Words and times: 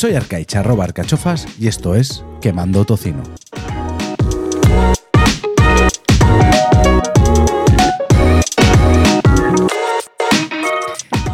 Soy 0.00 0.14
Arcaich, 0.14 0.56
arroba 0.56 0.84
arcachofas, 0.84 1.46
y 1.58 1.66
esto 1.68 1.94
es 1.94 2.24
Quemando 2.40 2.86
Tocino. 2.86 3.22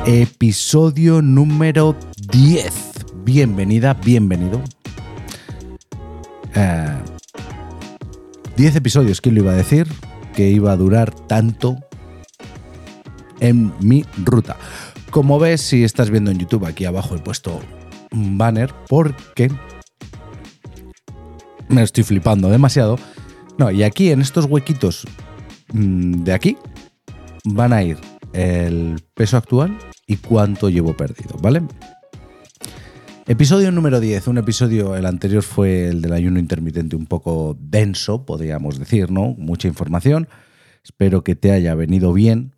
Episodio 0.04 1.22
número 1.22 1.94
10. 2.32 2.72
Bienvenida, 3.22 3.94
bienvenido. 3.94 4.60
10 8.56 8.74
episodios, 8.74 9.20
¿quién 9.20 9.36
lo 9.36 9.42
iba 9.42 9.52
a 9.52 9.56
decir? 9.56 9.86
Que 10.34 10.50
iba 10.50 10.72
a 10.72 10.76
durar 10.76 11.14
tanto 11.14 11.76
en 13.38 13.72
mi 13.78 14.04
ruta. 14.24 14.56
Como 15.12 15.38
ves, 15.38 15.60
si 15.60 15.84
estás 15.84 16.10
viendo 16.10 16.32
en 16.32 16.38
YouTube, 16.38 16.66
aquí 16.66 16.84
abajo 16.84 17.14
he 17.14 17.20
puesto 17.20 17.60
banner 18.16 18.72
porque 18.88 19.50
me 21.68 21.82
estoy 21.82 22.04
flipando 22.04 22.48
demasiado. 22.48 22.98
No, 23.58 23.70
y 23.70 23.82
aquí 23.82 24.10
en 24.10 24.20
estos 24.20 24.46
huequitos 24.46 25.06
mm, 25.72 26.24
de 26.24 26.32
aquí 26.32 26.56
van 27.44 27.72
a 27.72 27.82
ir 27.82 27.98
el 28.32 29.00
peso 29.14 29.36
actual 29.36 29.76
y 30.06 30.16
cuánto 30.16 30.68
llevo 30.68 30.96
perdido, 30.96 31.36
¿vale? 31.40 31.62
Episodio 33.28 33.72
número 33.72 33.98
10, 33.98 34.28
un 34.28 34.38
episodio, 34.38 34.94
el 34.94 35.04
anterior 35.04 35.42
fue 35.42 35.88
el 35.88 36.00
del 36.00 36.12
ayuno 36.12 36.38
intermitente 36.38 36.94
un 36.94 37.06
poco 37.06 37.56
denso, 37.58 38.24
podríamos 38.24 38.78
decir, 38.78 39.10
¿no? 39.10 39.34
Mucha 39.36 39.66
información. 39.66 40.28
Espero 40.84 41.24
que 41.24 41.34
te 41.34 41.50
haya 41.50 41.74
venido 41.74 42.12
bien. 42.12 42.54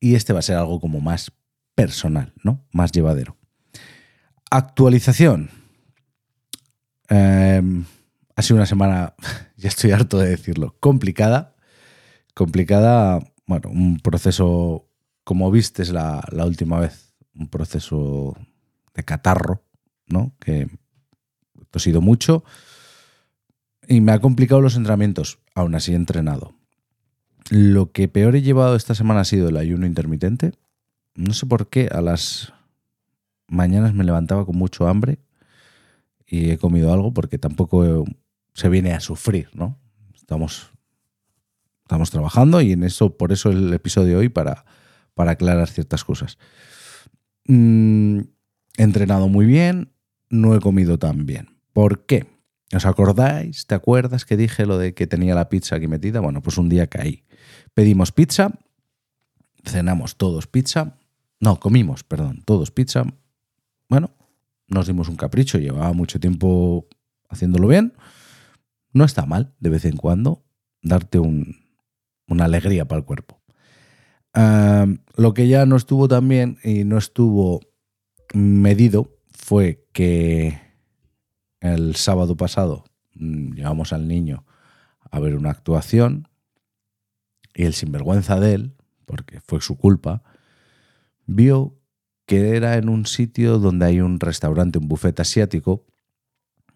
Y 0.00 0.14
este 0.14 0.32
va 0.32 0.38
a 0.38 0.42
ser 0.42 0.56
algo 0.56 0.80
como 0.80 1.00
más 1.00 1.32
personal, 1.74 2.32
¿no? 2.42 2.64
Más 2.72 2.92
llevadero. 2.92 3.36
Actualización. 4.50 5.50
Em, 7.08 7.84
ha 8.36 8.42
sido 8.42 8.56
una 8.56 8.66
semana, 8.66 9.14
ya 9.56 9.68
estoy 9.68 9.92
harto 9.92 10.18
de 10.18 10.28
decirlo, 10.28 10.76
complicada. 10.80 11.54
Complicada, 12.34 13.20
bueno, 13.46 13.70
un 13.70 13.98
proceso, 14.00 14.88
como 15.22 15.50
viste 15.50 15.84
la, 15.92 16.24
la 16.32 16.46
última 16.46 16.80
vez, 16.80 17.14
un 17.34 17.48
proceso 17.48 18.36
de 18.94 19.04
catarro, 19.04 19.62
¿no? 20.06 20.34
Que 20.40 20.62
he 20.62 21.64
tosido 21.70 22.00
mucho 22.00 22.44
y 23.88 24.00
me 24.00 24.12
ha 24.12 24.20
complicado 24.20 24.60
los 24.60 24.76
entrenamientos. 24.76 25.38
Aún 25.54 25.74
así 25.74 25.92
he 25.92 25.96
entrenado. 25.96 26.54
Lo 27.50 27.92
que 27.92 28.08
peor 28.08 28.36
he 28.36 28.42
llevado 28.42 28.76
esta 28.76 28.94
semana 28.94 29.20
ha 29.20 29.24
sido 29.24 29.48
el 29.48 29.56
ayuno 29.56 29.86
intermitente. 29.86 30.52
No 31.14 31.34
sé 31.34 31.46
por 31.46 31.68
qué 31.68 31.88
a 31.92 32.00
las 32.00 32.52
mañanas 33.46 33.94
me 33.94 34.04
levantaba 34.04 34.44
con 34.46 34.56
mucho 34.56 34.86
hambre 34.86 35.18
y 36.26 36.50
he 36.50 36.58
comido 36.58 36.92
algo 36.92 37.12
porque 37.12 37.38
tampoco 37.38 38.04
se 38.54 38.68
viene 38.68 38.92
a 38.92 39.00
sufrir, 39.00 39.48
¿no? 39.54 39.78
Estamos, 40.14 40.70
estamos 41.82 42.10
trabajando 42.10 42.60
y 42.60 42.72
en 42.72 42.84
eso, 42.84 43.16
por 43.16 43.32
eso 43.32 43.50
el 43.50 43.72
episodio 43.72 44.18
hoy 44.18 44.28
para, 44.28 44.64
para 45.14 45.32
aclarar 45.32 45.68
ciertas 45.68 46.04
cosas. 46.04 46.38
Mm, 47.46 48.20
he 48.76 48.82
entrenado 48.82 49.28
muy 49.28 49.46
bien, 49.46 49.92
no 50.30 50.54
he 50.54 50.60
comido 50.60 50.98
tan 50.98 51.26
bien. 51.26 51.56
¿Por 51.72 52.06
qué? 52.06 52.26
¿Os 52.74 52.86
acordáis? 52.86 53.66
¿Te 53.66 53.74
acuerdas 53.74 54.24
que 54.24 54.36
dije 54.36 54.66
lo 54.66 54.78
de 54.78 54.94
que 54.94 55.06
tenía 55.06 55.34
la 55.34 55.48
pizza 55.48 55.76
aquí 55.76 55.86
metida? 55.86 56.20
Bueno, 56.20 56.42
pues 56.42 56.58
un 56.58 56.68
día 56.68 56.86
caí. 56.86 57.24
Pedimos 57.74 58.12
pizza, 58.12 58.52
cenamos 59.64 60.16
todos 60.16 60.46
pizza. 60.46 60.96
No, 61.40 61.60
comimos, 61.60 62.04
perdón, 62.04 62.42
todos 62.44 62.70
pizza. 62.70 63.04
Bueno, 63.88 64.10
nos 64.68 64.86
dimos 64.86 65.08
un 65.08 65.16
capricho, 65.16 65.58
llevaba 65.58 65.92
mucho 65.92 66.20
tiempo 66.20 66.86
haciéndolo 67.28 67.68
bien. 67.68 67.94
No 68.92 69.04
está 69.04 69.26
mal 69.26 69.54
de 69.60 69.70
vez 69.70 69.84
en 69.84 69.96
cuando 69.96 70.44
darte 70.82 71.18
una 71.18 72.44
alegría 72.44 72.86
para 72.86 73.00
el 73.00 73.04
cuerpo. 73.04 73.40
lo 75.16 75.34
que 75.34 75.48
ya 75.48 75.66
no 75.66 75.76
estuvo 75.76 76.08
tan 76.08 76.28
bien 76.28 76.58
y 76.64 76.84
no 76.84 76.98
estuvo 76.98 77.60
medido 78.32 79.16
fue 79.30 79.86
que 79.92 80.58
el 81.60 81.94
sábado 81.96 82.36
pasado 82.36 82.84
mm, 83.14 83.52
llevamos 83.54 83.92
al 83.92 84.08
niño 84.08 84.44
a 85.10 85.20
ver 85.20 85.36
una 85.36 85.50
actuación 85.50 86.28
y 87.54 87.64
el 87.64 87.74
sinvergüenza 87.74 88.40
de 88.40 88.54
él, 88.54 88.76
porque 89.06 89.40
fue 89.40 89.60
su 89.60 89.76
culpa, 89.78 90.22
vio 91.26 91.78
que 92.26 92.56
era 92.56 92.76
en 92.76 92.88
un 92.88 93.06
sitio 93.06 93.58
donde 93.58 93.86
hay 93.86 94.00
un 94.00 94.20
restaurante, 94.20 94.78
un 94.78 94.88
buffet 94.88 95.18
asiático, 95.20 95.84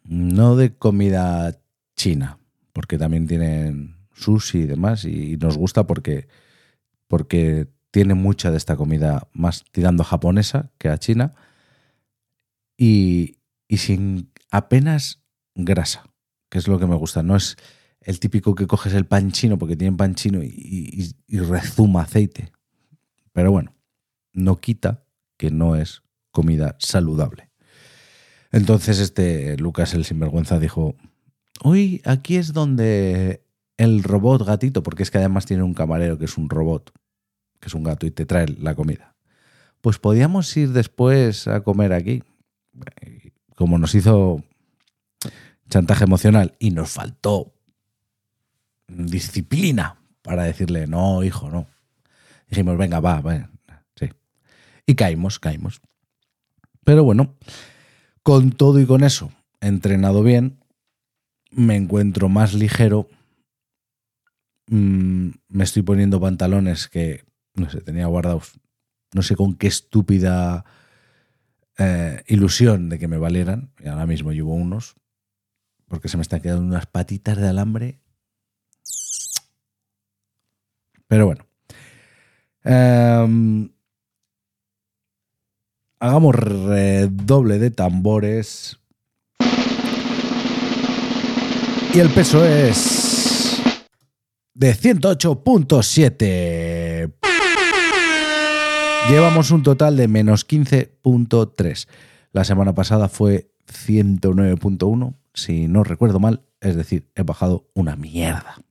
no 0.04 0.56
de 0.56 0.76
comida 0.76 1.60
china, 1.96 2.38
porque 2.72 2.98
también 2.98 3.26
tienen 3.26 3.96
sushi 4.12 4.60
y 4.60 4.66
demás, 4.66 5.04
y 5.04 5.36
nos 5.36 5.56
gusta 5.56 5.86
porque, 5.86 6.28
porque 7.06 7.68
tiene 7.90 8.14
mucha 8.14 8.50
de 8.50 8.56
esta 8.56 8.76
comida 8.76 9.28
más 9.32 9.64
tirando 9.70 10.04
japonesa 10.04 10.70
que 10.78 10.88
a 10.88 10.98
china 10.98 11.34
y, 12.76 13.38
sin 13.68 14.30
apenas 14.50 15.22
grasa, 15.54 16.04
que 16.48 16.58
es 16.58 16.68
lo 16.68 16.78
que 16.78 16.86
me 16.86 16.94
gusta. 16.94 17.22
No 17.22 17.36
es 17.36 17.56
el 18.00 18.20
típico 18.20 18.54
que 18.54 18.66
coges 18.66 18.94
el 18.94 19.06
pan 19.06 19.32
chino 19.32 19.58
porque 19.58 19.76
tiene 19.76 19.96
pan 19.96 20.14
chino 20.14 20.42
y, 20.42 21.14
rezuma 21.28 22.02
aceite. 22.02 22.52
Pero 23.32 23.50
bueno, 23.50 23.74
no 24.32 24.56
quita 24.56 25.04
que 25.38 25.50
no 25.50 25.76
es 25.76 26.02
comida 26.30 26.76
saludable. 26.78 27.48
Entonces 28.52 28.98
este 28.98 29.56
Lucas 29.56 29.94
el 29.94 30.04
sinvergüenza 30.04 30.58
dijo, 30.58 30.94
hoy 31.62 32.02
aquí 32.04 32.36
es 32.36 32.52
donde 32.52 33.42
el 33.78 34.02
robot 34.02 34.44
gatito, 34.44 34.82
porque 34.82 35.02
es 35.02 35.10
que 35.10 35.18
además 35.18 35.46
tiene 35.46 35.62
un 35.62 35.72
camarero 35.72 36.18
que 36.18 36.26
es 36.26 36.36
un 36.36 36.50
robot, 36.50 36.92
que 37.60 37.68
es 37.68 37.74
un 37.74 37.84
gato 37.84 38.06
y 38.06 38.10
te 38.10 38.26
trae 38.26 38.48
la 38.48 38.74
comida. 38.74 39.16
Pues 39.80 39.98
podíamos 39.98 40.54
ir 40.56 40.72
después 40.72 41.46
a 41.48 41.62
comer 41.62 41.92
aquí 41.94 42.22
como 43.54 43.78
nos 43.78 43.94
hizo 43.94 44.44
chantaje 45.68 46.04
emocional 46.04 46.54
y 46.58 46.70
nos 46.70 46.90
faltó 46.90 47.54
disciplina 48.86 50.00
para 50.22 50.44
decirle, 50.44 50.86
no, 50.86 51.24
hijo, 51.24 51.50
no. 51.50 51.66
Dijimos, 52.48 52.78
venga, 52.78 53.00
va, 53.00 53.20
va. 53.20 53.50
Y 54.88 54.94
caímos, 54.94 55.38
caímos. 55.38 55.82
Pero 56.82 57.04
bueno, 57.04 57.36
con 58.22 58.52
todo 58.52 58.80
y 58.80 58.86
con 58.86 59.04
eso, 59.04 59.30
entrenado 59.60 60.22
bien, 60.22 60.64
me 61.50 61.76
encuentro 61.76 62.30
más 62.30 62.54
ligero. 62.54 63.06
Mm, 64.68 65.28
me 65.48 65.64
estoy 65.64 65.82
poniendo 65.82 66.18
pantalones 66.22 66.88
que, 66.88 67.26
no 67.54 67.68
sé, 67.68 67.82
tenía 67.82 68.06
guardados, 68.06 68.58
no 69.12 69.20
sé 69.20 69.36
con 69.36 69.56
qué 69.56 69.66
estúpida 69.66 70.64
eh, 71.76 72.24
ilusión 72.26 72.88
de 72.88 72.98
que 72.98 73.08
me 73.08 73.18
valieran, 73.18 73.74
y 73.78 73.88
ahora 73.88 74.06
mismo 74.06 74.32
llevo 74.32 74.54
unos, 74.54 74.94
porque 75.86 76.08
se 76.08 76.16
me 76.16 76.22
están 76.22 76.40
quedando 76.40 76.62
unas 76.62 76.86
patitas 76.86 77.36
de 77.36 77.48
alambre. 77.48 78.00
Pero 81.06 81.26
bueno. 81.26 81.46
Em, 82.64 83.68
hagamos 86.00 86.34
doble 87.10 87.58
de 87.58 87.70
tambores. 87.70 88.78
Y 91.94 92.00
el 92.00 92.10
peso 92.10 92.44
es 92.44 93.62
de 94.54 94.74
108.7 94.74 97.12
Llevamos 99.08 99.50
un 99.52 99.62
total 99.62 99.96
de 99.96 100.06
menos 100.06 100.46
15.3. 100.46 101.88
La 102.32 102.44
semana 102.44 102.74
pasada 102.74 103.08
fue 103.08 103.50
109.1, 103.66 105.14
si 105.32 105.66
no 105.66 105.82
recuerdo 105.82 106.20
mal, 106.20 106.42
es 106.60 106.76
decir, 106.76 107.08
he 107.14 107.22
bajado 107.22 107.70
una 107.72 107.96
mierda. 107.96 108.62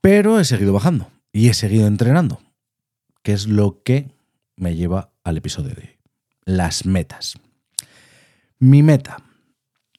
Pero 0.00 0.40
he 0.40 0.46
seguido 0.46 0.72
bajando 0.72 1.10
y 1.30 1.50
he 1.50 1.54
seguido 1.54 1.86
entrenando, 1.86 2.40
que 3.22 3.34
es 3.34 3.46
lo 3.46 3.82
que 3.82 4.08
me 4.56 4.76
lleva 4.76 5.10
al 5.28 5.36
episodio 5.36 5.74
de 5.74 5.82
hoy. 5.82 5.90
Las 6.44 6.86
metas. 6.86 7.34
Mi 8.58 8.82
meta. 8.82 9.18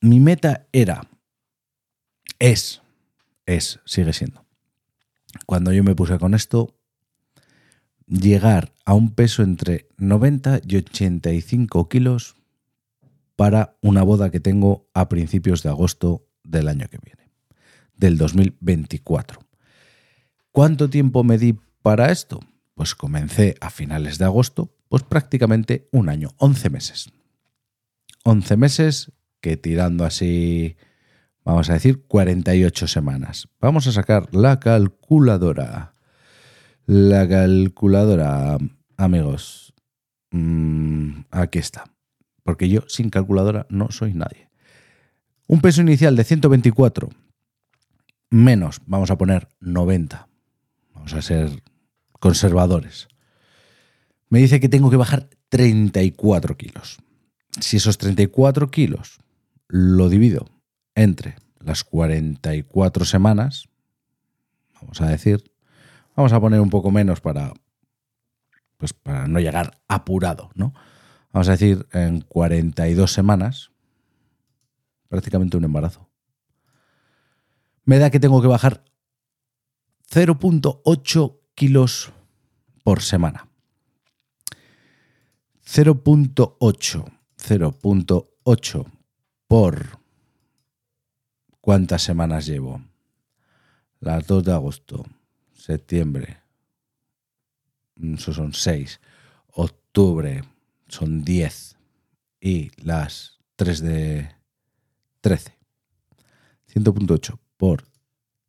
Mi 0.02 0.20
meta 0.20 0.68
era, 0.72 1.02
es, 2.40 2.82
es, 3.46 3.80
sigue 3.86 4.14
siendo. 4.14 4.46
Cuando 5.46 5.74
yo 5.74 5.84
me 5.84 5.96
puse 5.96 6.18
con 6.18 6.34
esto, 6.34 6.80
llegar 8.08 8.74
a 8.86 8.94
un 8.94 9.14
peso 9.14 9.44
entre 9.44 9.90
90 9.98 10.62
y 10.68 10.78
85 10.78 11.90
kilos 11.90 12.36
para 13.36 13.78
una 13.82 14.04
boda 14.04 14.32
que 14.32 14.40
tengo 14.40 14.90
a 14.94 15.10
principios 15.10 15.64
de 15.64 15.70
agosto 15.70 16.28
del 16.44 16.70
año 16.70 16.88
que 16.90 16.98
viene, 17.04 17.30
del 17.94 18.18
2024. 18.18 19.42
¿Cuánto 20.52 20.90
tiempo 20.90 21.24
me 21.24 21.38
di 21.38 21.60
para 21.82 22.12
esto? 22.12 22.40
Pues 22.74 22.96
comencé 22.96 23.56
a 23.60 23.70
finales 23.70 24.18
de 24.18 24.26
agosto, 24.26 24.74
pues 24.90 25.04
prácticamente 25.04 25.88
un 25.92 26.10
año, 26.10 26.32
11 26.38 26.70
meses. 26.70 27.12
11 28.24 28.58
meses 28.58 29.12
que 29.40 29.56
tirando 29.56 30.04
así, 30.04 30.76
vamos 31.46 31.70
a 31.70 31.74
decir, 31.74 32.04
48 32.08 32.88
semanas. 32.88 33.48
Vamos 33.62 33.88
a 33.88 33.92
sacar 33.92 34.34
la 34.36 34.60
calculadora. 34.60 35.94
La 36.86 37.28
calculadora, 37.30 38.58
amigos. 38.98 39.74
Mm, 40.32 41.22
aquí 41.32 41.60
está. 41.60 41.86
Porque 42.44 42.68
yo 42.68 42.82
sin 42.88 43.10
calculadora 43.10 43.68
no 43.70 43.92
soy 43.92 44.14
nadie. 44.14 44.50
Un 45.48 45.62
peso 45.62 45.82
inicial 45.82 46.16
de 46.16 46.24
124 46.24 47.10
menos, 48.30 48.82
vamos 48.86 49.12
a 49.12 49.18
poner 49.18 49.48
90. 49.60 50.28
Vamos 50.94 51.14
a 51.14 51.22
ser 51.22 51.64
conservadores. 52.20 53.08
Me 54.30 54.40
dice 54.40 54.60
que 54.60 54.70
tengo 54.70 54.90
que 54.90 54.98
bajar 54.98 55.30
34 55.50 56.58
kilos. 56.58 57.00
Si 57.60 57.78
esos 57.78 57.98
34 57.98 58.70
kilos 58.70 59.20
lo 59.68 60.10
divido 60.10 60.46
entre 60.96 61.36
las 61.60 61.84
44 61.84 63.06
semanas, 63.06 63.68
vamos 64.80 65.02
a 65.02 65.08
decir, 65.08 65.52
vamos 66.16 66.32
a 66.34 66.40
poner 66.40 66.62
un 66.62 66.70
poco 66.70 66.92
menos 66.92 67.22
para, 67.22 67.54
pues 68.78 68.94
para 68.94 69.28
no 69.28 69.40
llegar 69.40 69.82
apurado, 69.88 70.52
¿no? 70.56 70.74
Vamos 71.32 71.48
a 71.48 71.52
decir 71.52 71.88
en 71.92 72.22
42 72.22 73.12
semanas, 73.12 73.72
prácticamente 75.10 75.58
un 75.58 75.66
embarazo 75.66 76.10
me 77.90 77.98
da 77.98 78.12
que 78.12 78.20
tengo 78.20 78.40
que 78.40 78.48
bajar 78.48 78.86
0.8 80.12 81.40
kilos 81.56 82.14
por 82.84 83.02
semana. 83.02 83.49
0.8, 85.72 87.06
0.8 87.38 88.86
por 89.48 90.00
cuántas 91.62 92.02
semanas 92.02 92.48
llevo. 92.48 92.82
Las 94.00 94.26
2 94.26 94.46
de 94.46 94.52
agosto, 94.52 95.06
septiembre, 95.54 96.40
eso 98.02 98.34
son 98.34 98.54
6, 98.54 99.00
octubre 99.54 100.44
son 100.88 101.24
10 101.24 101.78
y 102.42 102.72
las 102.84 103.38
3 103.56 103.82
de 103.82 104.36
13. 105.22 105.56
100.8 106.74 107.38
por 107.58 107.88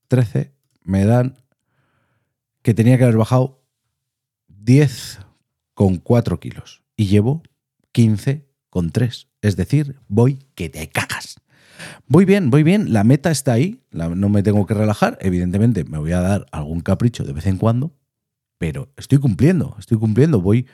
13 0.08 0.54
me 0.84 1.04
dan 1.04 1.36
que 2.62 2.72
tenía 2.72 2.96
que 2.96 3.04
haber 3.04 3.18
bajado 3.18 3.62
10,4 4.48 6.38
kilos 6.38 6.79
y 7.00 7.06
llevo 7.06 7.42
15,3. 7.94 9.28
Es 9.40 9.56
decir, 9.56 9.96
voy 10.08 10.40
que 10.54 10.68
te 10.68 10.86
cagas. 10.90 11.40
Voy 12.06 12.26
bien, 12.26 12.50
voy 12.50 12.62
bien, 12.62 12.92
la 12.92 13.04
meta 13.04 13.30
está 13.30 13.54
ahí, 13.54 13.80
no 13.90 14.28
me 14.28 14.42
tengo 14.42 14.66
que 14.66 14.74
relajar, 14.74 15.16
evidentemente 15.22 15.84
me 15.84 15.96
voy 15.96 16.12
a 16.12 16.20
dar 16.20 16.44
algún 16.52 16.80
capricho 16.80 17.24
de 17.24 17.32
vez 17.32 17.46
en 17.46 17.56
cuando, 17.56 17.96
pero 18.58 18.92
estoy 18.98 19.16
cumpliendo, 19.16 19.76
estoy 19.78 19.96
cumpliendo, 19.96 20.42
voy, 20.42 20.66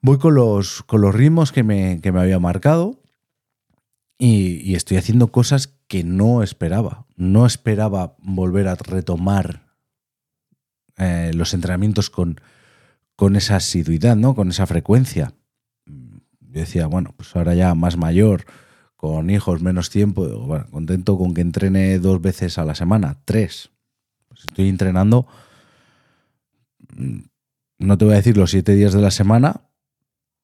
voy 0.00 0.18
con, 0.18 0.36
los, 0.36 0.84
con 0.84 1.00
los 1.00 1.12
ritmos 1.12 1.50
que 1.50 1.64
me, 1.64 2.00
que 2.00 2.12
me 2.12 2.20
había 2.20 2.38
marcado 2.38 3.02
y, 4.16 4.76
estoy 4.76 4.96
haciendo 4.96 5.32
cosas 5.32 5.76
que 5.88 6.04
no 6.04 6.44
esperaba. 6.44 7.04
No 7.16 7.46
esperaba 7.46 8.14
volver 8.20 8.68
a 8.68 8.76
retomar 8.76 9.74
eh, 10.98 11.32
los 11.34 11.52
entrenamientos 11.52 12.10
con, 12.10 12.40
con 13.16 13.36
esa 13.36 13.56
asiduidad, 13.56 14.16
¿no? 14.16 14.34
Con 14.34 14.50
esa 14.50 14.66
frecuencia. 14.66 15.32
Yo 15.86 16.60
decía, 16.60 16.86
bueno, 16.86 17.14
pues 17.16 17.34
ahora 17.36 17.54
ya 17.54 17.74
más 17.74 17.96
mayor, 17.96 18.44
con 18.96 19.30
hijos, 19.30 19.60
menos 19.60 19.90
tiempo, 19.90 20.66
contento 20.70 21.18
con 21.18 21.34
que 21.34 21.40
entrene 21.40 21.98
dos 21.98 22.20
veces 22.20 22.58
a 22.58 22.64
la 22.64 22.74
semana, 22.74 23.18
tres. 23.24 23.70
Pues 24.28 24.44
estoy 24.44 24.68
entrenando, 24.68 25.26
mm, 26.96 27.18
no 27.78 27.98
te 27.98 28.04
voy 28.04 28.14
a 28.14 28.18
decir 28.18 28.36
los 28.36 28.50
siete 28.50 28.74
días 28.74 28.92
de 28.92 29.00
la 29.00 29.10
semana, 29.10 29.62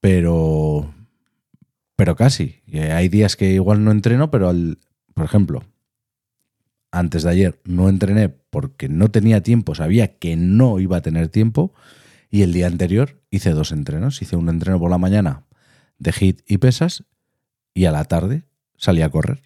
pero 0.01 0.93
pero 1.97 2.17
casi. 2.17 2.63
Hay 2.73 3.11
días 3.11 3.37
que 3.37 3.53
igual 3.53 3.85
no 3.85 3.91
entreno, 3.91 4.31
pero 4.31 4.49
al, 4.49 4.79
por 5.13 5.27
ejemplo, 5.27 5.63
antes 6.91 7.25
de 7.25 7.31
ayer 7.31 7.61
no 7.65 7.91
entrené 7.91 8.31
porque 8.31 8.89
no 8.89 9.11
tenía 9.11 9.43
tiempo, 9.43 9.75
sabía 9.75 10.17
que 10.19 10.35
no 10.35 10.81
iba 10.81 10.97
a 10.97 11.03
tener 11.03 11.29
tiempo 11.29 11.75
y 12.31 12.43
el 12.43 12.53
día 12.53 12.67
anterior 12.67 13.21
hice 13.31 13.51
dos 13.51 13.73
entrenos. 13.73 14.23
Hice 14.23 14.37
un 14.37 14.49
entreno 14.49 14.79
por 14.79 14.91
la 14.91 14.99
mañana 14.99 15.45
de 15.99 16.13
hit 16.13 16.43
y 16.47 16.59
pesas 16.59 17.05
y 17.75 17.85
a 17.87 17.93
la 17.93 18.05
tarde 18.05 18.45
salí 18.77 19.03
a 19.03 19.11
correr. 19.11 19.43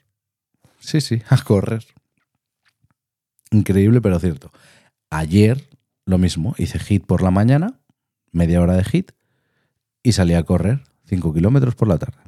Sí, 0.80 1.00
sí, 1.00 1.22
a 1.28 1.38
correr. 1.38 1.84
Increíble, 3.50 4.00
pero 4.00 4.18
cierto. 4.18 4.52
Ayer 5.10 5.68
lo 6.06 6.18
mismo, 6.18 6.54
hice 6.58 6.78
hit 6.78 7.06
por 7.06 7.22
la 7.22 7.30
mañana, 7.30 7.80
media 8.30 8.60
hora 8.60 8.76
de 8.76 8.84
hit 8.84 9.12
y 10.02 10.12
salí 10.12 10.34
a 10.34 10.42
correr 10.42 10.82
5 11.06 11.32
kilómetros 11.32 11.74
por 11.74 11.88
la 11.88 11.98
tarde 11.98 12.18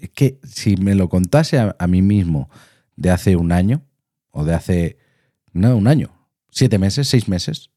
es 0.00 0.10
que 0.10 0.38
si 0.44 0.76
me 0.76 0.94
lo 0.94 1.08
contase 1.08 1.58
a, 1.58 1.86
mí 1.86 2.02
mismo 2.02 2.50
de 2.96 3.10
hace 3.10 3.36
un 3.36 3.52
año, 3.52 3.82
o 4.30 4.44
de 4.44 4.54
hace, 4.54 4.98
no, 5.52 5.76
un 5.76 5.86
año, 5.86 6.10
siete 6.50 6.78
meses, 6.78 7.08
seis 7.08 7.28
meses, 7.28 7.70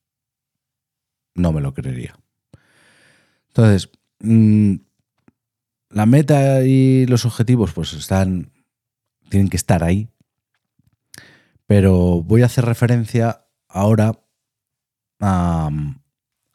no 1.35 1.51
me 1.51 1.61
lo 1.61 1.73
creería. 1.73 2.17
Entonces, 3.49 3.89
mm, 4.19 4.75
la 5.89 6.05
meta 6.05 6.63
y 6.63 7.05
los 7.05 7.25
objetivos 7.25 7.73
pues 7.73 7.93
están, 7.93 8.51
tienen 9.29 9.49
que 9.49 9.57
estar 9.57 9.83
ahí, 9.83 10.09
pero 11.67 12.21
voy 12.21 12.41
a 12.41 12.47
hacer 12.47 12.65
referencia 12.65 13.45
ahora 13.67 14.19
a, 15.19 15.69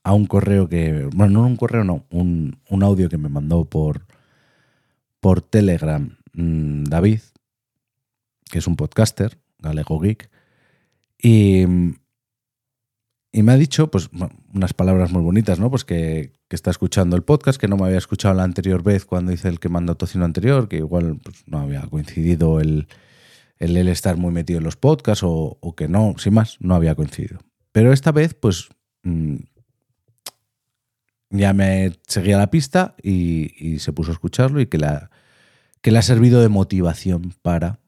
un 0.04 0.26
correo 0.26 0.68
que, 0.68 1.08
bueno, 1.14 1.40
no 1.40 1.46
un 1.46 1.56
correo, 1.56 1.84
no, 1.84 2.04
un, 2.10 2.58
un 2.68 2.82
audio 2.82 3.08
que 3.08 3.18
me 3.18 3.28
mandó 3.28 3.64
por, 3.64 4.06
por 5.20 5.40
Telegram 5.40 6.16
mm, 6.32 6.84
David, 6.84 7.20
que 8.50 8.58
es 8.58 8.66
un 8.66 8.76
podcaster, 8.76 9.38
Galego 9.58 10.00
Geek, 10.00 10.30
y, 11.22 11.64
y 13.32 13.42
me 13.42 13.52
ha 13.52 13.56
dicho 13.56 13.90
pues, 13.90 14.10
unas 14.52 14.74
palabras 14.74 15.12
muy 15.12 15.22
bonitas, 15.22 15.60
¿no? 15.60 15.70
Pues 15.70 15.84
que, 15.84 16.32
está 16.50 16.72
escuchando 16.72 17.14
el 17.14 17.22
podcast, 17.22 17.60
que 17.60 17.68
no 17.68 17.76
me 17.76 17.84
había 17.86 17.98
escuchado 17.98 18.34
la 18.34 18.42
anterior 18.42 18.82
vez 18.82 19.04
cuando 19.04 19.30
hice 19.30 19.48
el 19.48 19.60
que 19.60 19.68
mandó 19.68 19.94
tocino 19.94 20.24
anterior, 20.24 20.68
que 20.68 20.78
igual 20.78 21.20
pues, 21.22 21.44
no 21.46 21.60
había 21.60 21.82
coincidido 21.82 22.60
el, 22.60 22.88
el, 23.58 23.76
estar 23.86 24.16
muy 24.16 24.32
metido 24.32 24.58
en 24.58 24.64
los 24.64 24.76
podcasts 24.76 25.22
o, 25.24 25.74
que 25.76 25.86
no, 25.86 26.14
sin 26.18 26.34
más, 26.34 26.56
no 26.60 26.74
había 26.74 26.96
coincidido. 26.96 27.38
Pero 27.70 27.92
esta 27.92 28.10
vez, 28.10 28.34
pues 28.34 28.68
mm, 29.04 29.36
ya 31.30 31.52
me 31.52 31.92
seguía 32.08 32.36
la 32.36 32.50
pista 32.50 32.96
y, 33.00 33.78
se 33.78 33.92
puso 33.92 34.10
a 34.10 34.14
escucharlo 34.14 34.60
y 34.60 34.66
que, 34.66 34.78
la, 34.78 35.10
que 35.82 35.92
le 35.92 35.98
ha 35.98 36.02
servido 36.02 36.40
de 36.40 36.48
motivación 36.48 37.32
para 37.42 37.78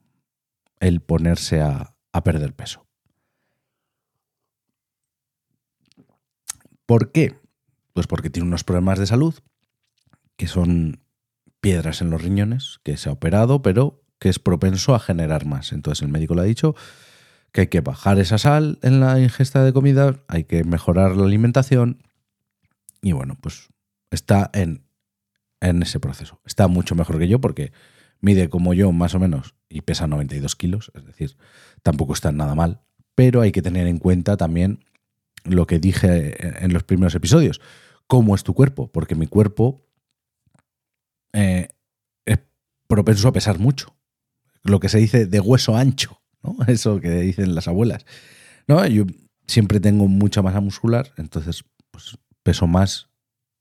el 0.79 1.01
ponerse 1.01 1.61
a, 1.61 1.97
a 2.13 2.23
perder 2.23 2.55
peso. 2.55 2.87
¿Por 6.87 7.13
qué? 7.13 7.39
Pues 7.93 8.07
porque 8.07 8.31
tiene 8.31 8.49
unos 8.49 8.65
problemas 8.65 8.99
de 8.99 9.07
salud, 9.07 9.35
que 10.37 10.47
son 10.47 11.03
piedras 11.61 12.01
en 12.03 12.11
los 12.11 12.23
riñones, 12.23 12.81
que 12.83 12.97
se 12.97 13.09
ha 13.09 13.13
operado, 13.13 13.63
pero 13.63 14.03
que 14.19 14.29
es 14.29 14.39
propenso 14.39 14.95
a 14.95 15.01
generar 15.01 15.47
más. 15.47 15.73
Entonces 15.73 16.03
el 16.03 16.09
médico 16.09 16.35
le 16.35 16.43
ha 16.43 16.45
dicho 16.45 16.75
que 17.53 17.63
hay 17.63 17.67
que 17.67 17.81
bajar 17.81 18.19
esa 18.19 18.39
sal 18.39 18.79
en 18.83 19.01
la 19.01 19.21
ingesta 19.21 19.63
de 19.63 19.73
comida, 19.73 20.23
hay 20.27 20.45
que 20.45 20.65
mejorar 20.65 21.17
la 21.17 21.25
alimentación 21.25 22.03
y 23.03 23.13
bueno, 23.13 23.37
pues 23.41 23.69
está 24.11 24.51
en, 24.55 24.87
en 25.61 25.83
ese 25.83 26.01
proceso. 26.01 26.41
Está 26.47 26.69
mucho 26.69 26.95
mejor 26.95 27.19
que 27.19 27.29
yo 27.29 27.41
porque 27.41 27.73
mide 28.21 28.49
como 28.49 28.73
yo 28.75 28.91
más 28.93 29.15
o 29.15 29.19
menos 29.19 29.55
y 29.69 29.83
pesa 29.83 30.07
92 30.07 30.57
kilos, 30.57 30.93
es 30.95 31.05
decir, 31.05 31.37
tampoco 31.83 32.15
está 32.15 32.33
nada 32.33 32.55
mal, 32.55 32.81
pero 33.15 33.41
hay 33.41 33.53
que 33.53 33.63
tener 33.63 33.87
en 33.87 33.99
cuenta 33.99 34.37
también 34.37 34.85
lo 35.45 35.67
que 35.67 35.79
dije 35.79 36.65
en 36.65 36.73
los 36.73 36.85
primeros 36.85 37.15
episodios, 37.15 37.61
cómo 38.07 38.35
es 38.35 38.43
tu 38.43 38.55
cuerpo, 38.55 38.91
porque 38.91 39.15
mi 39.15 39.27
cuerpo 39.27 39.87
eh, 41.33 41.69
es 42.27 42.39
propenso 42.87 43.29
a 43.29 43.33
pesar 43.33 43.59
mucho, 43.59 43.97
lo 44.63 44.81
que 44.81 44.89
se 44.89 44.99
dice 44.99 45.27
de 45.27 45.41
hueso 45.41 45.77
ancho, 45.77 46.21
¿no? 46.43 46.57
Eso 46.67 47.01
que 47.01 47.11
dicen 47.11 47.55
las 47.55 47.69
abuelas. 47.69 48.05
¿no? 48.67 48.87
Yo 48.87 49.05
siempre 49.47 49.81
tengo 49.81 50.09
mucha 50.09 50.43
masa 50.43 50.61
muscular, 50.61 51.13
entonces 51.17 51.65
pues, 51.91 52.19
peso 52.43 52.67
más 52.67 53.09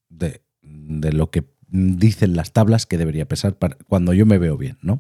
de, 0.10 0.42
lo 0.62 1.32
que 1.32 1.46
dicen 1.68 2.36
las 2.36 2.52
tablas 2.52 2.86
que 2.86 2.98
debería 2.98 3.28
pesar 3.28 3.58
cuando 3.88 4.14
yo 4.14 4.26
me 4.26 4.38
veo 4.38 4.58
bien, 4.58 4.78
¿no? 4.82 5.00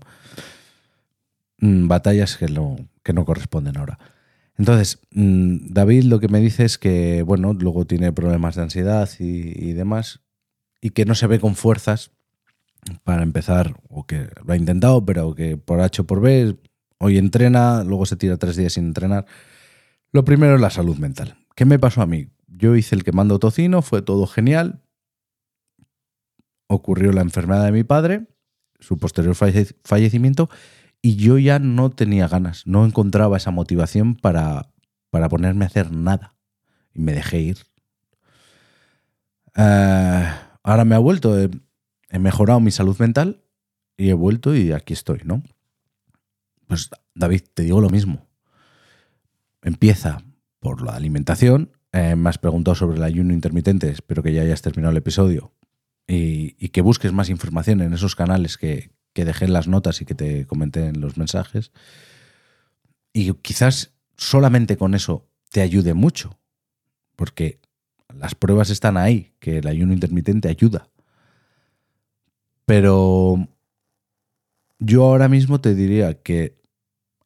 Mm, 1.57 1.87
batallas 1.87 2.37
que 2.37 2.47
no, 2.47 2.77
que 3.03 3.13
no 3.13 3.25
corresponden 3.25 3.77
ahora. 3.77 3.99
Entonces, 4.61 4.99
mm, 5.09 5.73
David 5.73 6.03
lo 6.03 6.19
que 6.19 6.27
me 6.27 6.39
dice 6.39 6.65
es 6.65 6.77
que, 6.77 7.23
bueno, 7.23 7.51
luego 7.53 7.85
tiene 7.85 8.13
problemas 8.13 8.53
de 8.53 8.61
ansiedad 8.61 9.09
y, 9.17 9.73
demás, 9.73 10.21
y 10.79 10.91
que 10.91 11.03
no 11.03 11.15
se 11.15 11.25
ve 11.25 11.39
con 11.39 11.55
fuerzas 11.55 12.11
para 13.03 13.23
empezar, 13.23 13.81
o 13.89 14.05
que 14.05 14.29
lo 14.45 14.53
ha 14.53 14.55
intentado, 14.55 15.03
pero 15.03 15.33
que 15.33 15.57
por 15.57 15.81
H 15.81 16.03
o 16.03 16.05
por 16.05 16.21
B, 16.21 16.57
hoy 16.99 17.17
entrena, 17.17 17.83
luego 17.83 18.05
se 18.05 18.17
tira 18.17 18.37
tres 18.37 18.55
días 18.55 18.73
sin 18.73 18.85
entrenar. 18.85 19.25
Lo 20.11 20.25
primero 20.25 20.53
es 20.53 20.61
la 20.61 20.69
salud 20.69 20.97
mental. 20.97 21.37
¿Qué 21.55 21.65
me 21.65 21.79
pasó 21.79 22.03
a 22.03 22.05
mí? 22.05 22.27
Yo 22.45 22.75
hice 22.75 22.93
el 22.93 23.03
que 23.03 23.13
mando 23.13 23.39
tocino, 23.39 23.81
fue 23.81 24.03
todo 24.03 24.27
genial. 24.27 24.83
Ocurrió 26.67 27.11
la 27.13 27.21
enfermedad 27.21 27.65
de 27.65 27.71
mi 27.71 27.83
padre, 27.83 28.27
su 28.79 28.99
posterior 28.99 29.33
fallecimiento, 29.33 30.51
y 31.01 31.15
yo 31.15 31.37
ya 31.37 31.59
no 31.59 31.89
tenía 31.89 32.27
ganas, 32.27 32.67
no 32.67 32.85
encontraba 32.85 33.37
esa 33.37 33.51
motivación 33.51 34.15
para, 34.15 34.71
para 35.09 35.29
ponerme 35.29 35.65
a 35.65 35.67
hacer 35.67 35.91
nada. 35.91 36.35
Y 36.93 37.01
me 37.01 37.13
dejé 37.13 37.39
ir. 37.39 37.57
Eh, 39.55 40.29
ahora 40.63 40.85
me 40.85 40.95
ha 40.95 40.99
vuelto, 40.99 41.39
he, 41.39 41.49
mejorado 42.19 42.59
mi 42.59 42.71
salud 42.71 42.97
mental 42.99 43.43
y 43.97 44.09
he 44.09 44.13
vuelto 44.13 44.55
y 44.55 44.71
aquí 44.73 44.93
estoy, 44.93 45.21
¿no? 45.23 45.41
Pues 46.67 46.89
David, 47.15 47.41
te 47.53 47.63
digo 47.63 47.81
lo 47.81 47.89
mismo. 47.89 48.27
Empieza 49.63 50.23
por 50.59 50.83
la 50.83 50.93
alimentación. 50.93 51.71
Eh, 51.93 52.15
me 52.15 52.29
has 52.29 52.37
preguntado 52.37 52.75
sobre 52.75 52.97
el 52.97 53.03
ayuno 53.03 53.33
intermitente, 53.33 53.89
espero 53.89 54.23
que 54.23 54.33
ya 54.33 54.43
hayas 54.43 54.61
terminado 54.61 54.91
el 54.91 54.97
episodio 54.97 55.53
y 56.13 56.69
que 56.69 56.81
busques 56.81 57.13
más 57.13 57.29
información 57.29 57.79
en 57.79 57.93
esos 57.93 58.17
canales 58.17 58.57
que, 58.57 58.91
que 59.13 59.25
dejé 59.25 59.45
en 59.45 59.53
las 59.53 59.67
notas 59.67 60.01
y 60.01 60.05
que 60.05 60.15
te 60.15 60.45
comenté 60.45 60.87
en 60.87 61.01
los 61.01 61.17
mensajes. 61.17 61.71
Y 63.13 63.33
quizás 63.33 63.93
solamente 64.17 64.77
con 64.77 64.93
eso 64.93 65.27
te 65.51 65.61
ayude 65.61 65.93
mucho, 65.93 66.39
porque 67.15 67.59
las 68.17 68.35
pruebas 68.35 68.69
están 68.69 68.97
ahí, 68.97 69.33
que 69.39 69.57
el 69.57 69.67
ayuno 69.67 69.93
intermitente 69.93 70.49
ayuda. 70.49 70.89
Pero 72.65 73.47
yo 74.79 75.03
ahora 75.03 75.27
mismo 75.27 75.59
te 75.59 75.75
diría 75.75 76.13
que 76.21 76.61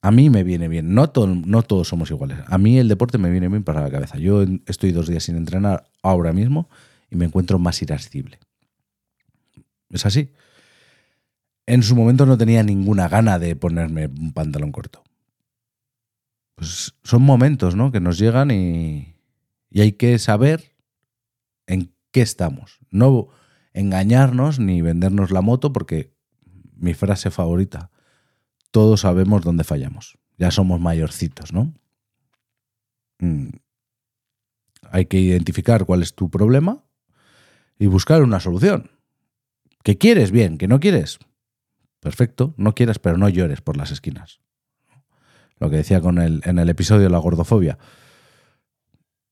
a 0.01 0.11
mí 0.11 0.29
me 0.29 0.43
viene 0.43 0.67
bien. 0.67 0.93
No, 0.93 1.11
no 1.15 1.63
todos 1.63 1.87
somos 1.87 2.11
iguales. 2.11 2.37
A 2.47 2.57
mí 2.59 2.77
el 2.77 2.87
deporte 2.87 3.17
me 3.17 3.31
viene 3.31 3.47
bien 3.47 3.63
para 3.63 3.81
la 3.81 3.89
cabeza. 3.89 4.19
Yo 4.19 4.43
estoy 4.67 4.91
dos 4.91 5.07
días 5.07 5.23
sin 5.23 5.35
entrenar 5.35 5.89
ahora 6.03 6.31
mismo 6.31 6.69
y 7.09 7.15
me 7.15 7.25
encuentro 7.25 7.57
más 7.57 7.81
irascible. 7.81 8.39
Es 9.89 10.05
así. 10.05 10.29
En 11.67 11.83
su 11.83 11.95
momento 11.95 12.25
no 12.25 12.37
tenía 12.37 12.63
ninguna 12.63 13.07
gana 13.07 13.39
de 13.39 13.55
ponerme 13.55 14.07
un 14.07 14.33
pantalón 14.33 14.71
corto. 14.71 15.03
Pues 16.55 16.95
son 17.03 17.23
momentos, 17.23 17.75
¿no? 17.75 17.91
Que 17.91 17.99
nos 17.99 18.17
llegan 18.17 18.51
y, 18.51 19.15
y 19.69 19.81
hay 19.81 19.93
que 19.93 20.19
saber 20.19 20.75
en 21.67 21.93
qué 22.11 22.21
estamos. 22.21 22.79
No 22.91 23.29
engañarnos 23.73 24.59
ni 24.59 24.81
vendernos 24.81 25.31
la 25.31 25.41
moto 25.41 25.73
porque 25.73 26.15
mi 26.77 26.93
frase 26.93 27.31
favorita, 27.31 27.91
todos 28.71 29.01
sabemos 29.01 29.43
dónde 29.43 29.63
fallamos. 29.63 30.17
Ya 30.37 30.51
somos 30.51 30.79
mayorcitos, 30.79 31.51
¿no? 31.53 31.73
Mm. 33.19 33.49
Hay 34.91 35.05
que 35.05 35.19
identificar 35.19 35.85
cuál 35.85 36.03
es 36.03 36.13
tu 36.15 36.29
problema 36.29 36.83
y 37.79 37.87
buscar 37.87 38.21
una 38.21 38.39
solución. 38.39 38.91
¿Que 39.83 39.97
quieres? 39.97 40.31
Bien. 40.31 40.57
¿Que 40.57 40.67
no 40.67 40.79
quieres? 40.79 41.19
Perfecto. 42.05 42.53
No 42.55 42.75
quieras, 42.75 42.99
pero 42.99 43.17
no 43.17 43.27
llores 43.29 43.61
por 43.61 43.77
las 43.77 43.89
esquinas. 43.89 44.39
Lo 45.57 45.71
que 45.71 45.77
decía 45.77 46.01
con 46.01 46.19
el, 46.19 46.39
en 46.45 46.59
el 46.59 46.69
episodio 46.69 47.01
de 47.01 47.09
la 47.09 47.17
gordofobia. 47.17 47.79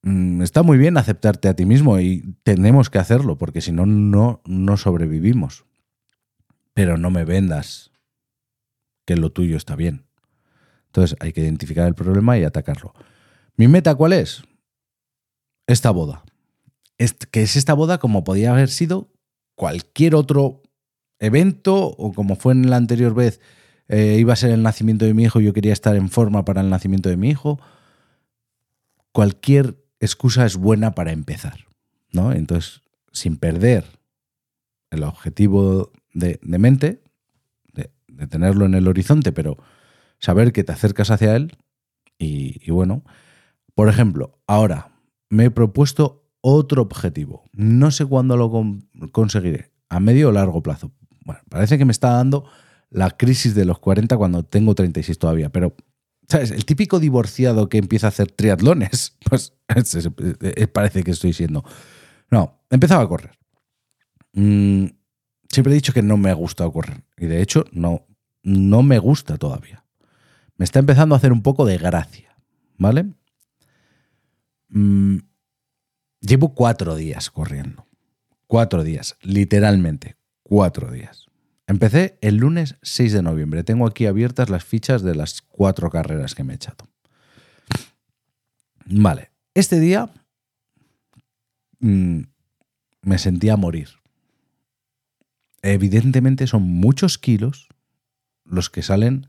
Mm, 0.01 0.41
está 0.41 0.63
muy 0.63 0.79
bien 0.79 0.97
aceptarte 0.97 1.49
a 1.49 1.55
ti 1.55 1.67
mismo 1.67 1.99
y 1.99 2.35
tenemos 2.41 2.89
que 2.89 2.97
hacerlo, 2.97 3.37
porque 3.37 3.61
si 3.61 3.71
no, 3.71 3.85
no, 3.85 4.77
sobrevivimos. 4.77 5.65
Pero 6.73 6.97
no 6.97 7.11
me 7.11 7.25
vendas 7.25 7.91
que 9.05 9.17
lo 9.17 9.31
tuyo 9.31 9.55
está 9.55 9.75
bien. 9.75 10.07
Entonces 10.87 11.15
hay 11.19 11.31
que 11.31 11.41
identificar 11.41 11.87
el 11.87 11.93
problema 11.93 12.39
y 12.39 12.43
atacarlo. 12.43 12.95
¿Mi 13.55 13.67
meta 13.67 13.93
cuál 13.93 14.13
es? 14.13 14.41
Esta 15.67 15.91
boda. 15.91 16.23
que 17.29 17.43
es 17.43 17.55
esta 17.55 17.75
boda 17.75 17.99
como 17.99 18.23
podía 18.23 18.51
haber 18.51 18.69
sido 18.69 19.11
cualquier 19.53 20.15
otro 20.15 20.62
evento 21.23 21.75
o 21.75 22.13
como 22.13 22.35
fue 22.35 22.53
en 22.53 22.69
la 22.69 22.75
anterior 22.75 23.13
vez, 23.13 23.39
eh, 23.87 24.17
iba 24.19 24.33
a 24.33 24.37
ser 24.37 24.51
el 24.51 24.61
nacimiento 24.61 25.05
de 25.05 25.13
mi 25.13 25.23
hijo 25.23 25.39
y 25.39 25.45
yo 25.45 25.53
quería 25.53 25.73
estar 25.73 25.95
en 25.95 26.09
forma 26.09 26.45
para 26.45 26.61
el 26.61 26.69
nacimiento 26.69 27.09
de 27.09 27.17
mi 27.17 27.29
hijo. 27.29 27.59
Cualquier 29.11 29.77
excusa 29.99 30.45
es 30.45 30.57
buena 30.57 30.95
para 30.95 31.11
empezar, 31.11 31.65
¿no? 32.11 32.33
Entonces, 32.33 32.81
sin 33.11 33.37
perder 33.37 33.85
el 34.91 35.03
objetivo 35.03 35.91
de, 36.13 36.39
mente, 36.43 37.01
de, 37.73 37.89
tenerlo 38.27 38.65
en 38.65 38.75
el 38.75 38.87
horizonte, 38.87 39.31
pero 39.31 39.57
saber 40.19 40.51
que 40.51 40.63
te 40.63 40.71
acercas 40.71 41.09
hacia 41.09 41.35
él 41.35 41.57
y, 42.17 42.69
bueno, 42.71 43.03
por 43.75 43.89
ejemplo, 43.89 44.39
ahora 44.47 44.91
me 45.29 45.45
he 45.45 45.51
propuesto 45.51 46.29
otro 46.41 46.81
objetivo. 46.81 47.43
No 47.53 47.91
sé 47.91 48.05
cuándo 48.05 48.37
lo 48.37 48.51
conseguiré, 49.11 49.71
a 49.89 49.99
medio 49.99 50.29
o 50.29 50.31
largo 50.31 50.61
plazo. 50.61 50.91
Bueno, 51.25 51.41
parece 51.49 51.77
que 51.77 51.85
me 51.85 51.91
está 51.91 52.11
dando 52.11 52.45
la 52.89 53.11
crisis 53.11 53.55
de 53.55 53.65
los 53.65 53.79
40 53.79 54.17
cuando 54.17 54.43
tengo 54.43 54.75
36 54.75 55.17
todavía, 55.17 55.49
pero 55.49 55.75
¿sabes? 56.27 56.51
El 56.51 56.65
típico 56.65 56.99
divorciado 56.99 57.69
que 57.69 57.77
empieza 57.77 58.07
a 58.07 58.09
hacer 58.09 58.31
triatlones, 58.31 59.17
pues 59.29 59.53
parece 60.71 61.03
que 61.03 61.11
estoy 61.11 61.33
siendo. 61.33 61.63
No, 62.29 62.63
empezaba 62.69 63.03
a 63.03 63.07
correr. 63.07 63.37
Mm, 64.33 64.85
siempre 65.49 65.73
he 65.73 65.75
dicho 65.75 65.93
que 65.93 66.01
no 66.01 66.17
me 66.17 66.29
ha 66.29 66.33
gustado 66.33 66.71
correr. 66.71 67.03
Y 67.17 67.27
de 67.27 67.41
hecho, 67.41 67.65
no, 67.71 68.05
no 68.43 68.83
me 68.83 68.99
gusta 68.99 69.37
todavía. 69.37 69.85
Me 70.57 70.65
está 70.65 70.79
empezando 70.79 71.15
a 71.15 71.17
hacer 71.17 71.31
un 71.31 71.41
poco 71.41 71.65
de 71.65 71.77
gracia. 71.77 72.35
¿Vale? 72.77 73.05
Mm, 74.69 75.17
llevo 76.19 76.53
cuatro 76.53 76.95
días 76.95 77.29
corriendo. 77.29 77.85
Cuatro 78.47 78.83
días, 78.83 79.17
literalmente. 79.21 80.15
Cuatro 80.55 80.91
días. 80.91 81.25
Empecé 81.65 82.19
el 82.21 82.35
lunes 82.35 82.75
6 82.83 83.11
de 83.11 83.23
noviembre. 83.23 83.63
Tengo 83.63 83.87
aquí 83.87 84.05
abiertas 84.05 84.51
las 84.51 84.63
fichas 84.63 85.01
de 85.01 85.15
las 85.15 85.41
cuatro 85.41 85.89
carreras 85.89 86.35
que 86.35 86.43
me 86.43 86.53
he 86.53 86.57
echado. 86.57 86.87
Vale, 88.85 89.31
este 89.55 89.79
día 89.79 90.13
mm, 91.79 92.19
me 93.01 93.17
sentía 93.17 93.57
morir. 93.57 93.89
Evidentemente 95.63 96.45
son 96.45 96.61
muchos 96.61 97.17
kilos 97.17 97.67
los 98.45 98.69
que 98.69 98.83
salen 98.83 99.25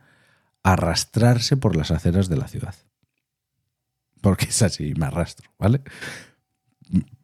a 0.63 0.75
arrastrarse 0.75 1.57
por 1.57 1.75
las 1.75 1.91
aceras 1.91 2.29
de 2.29 2.37
la 2.37 2.49
ciudad. 2.49 2.75
Porque 4.21 4.45
es 4.45 4.61
así, 4.61 4.93
me 4.95 5.07
arrastro, 5.07 5.51
¿vale? 5.59 5.81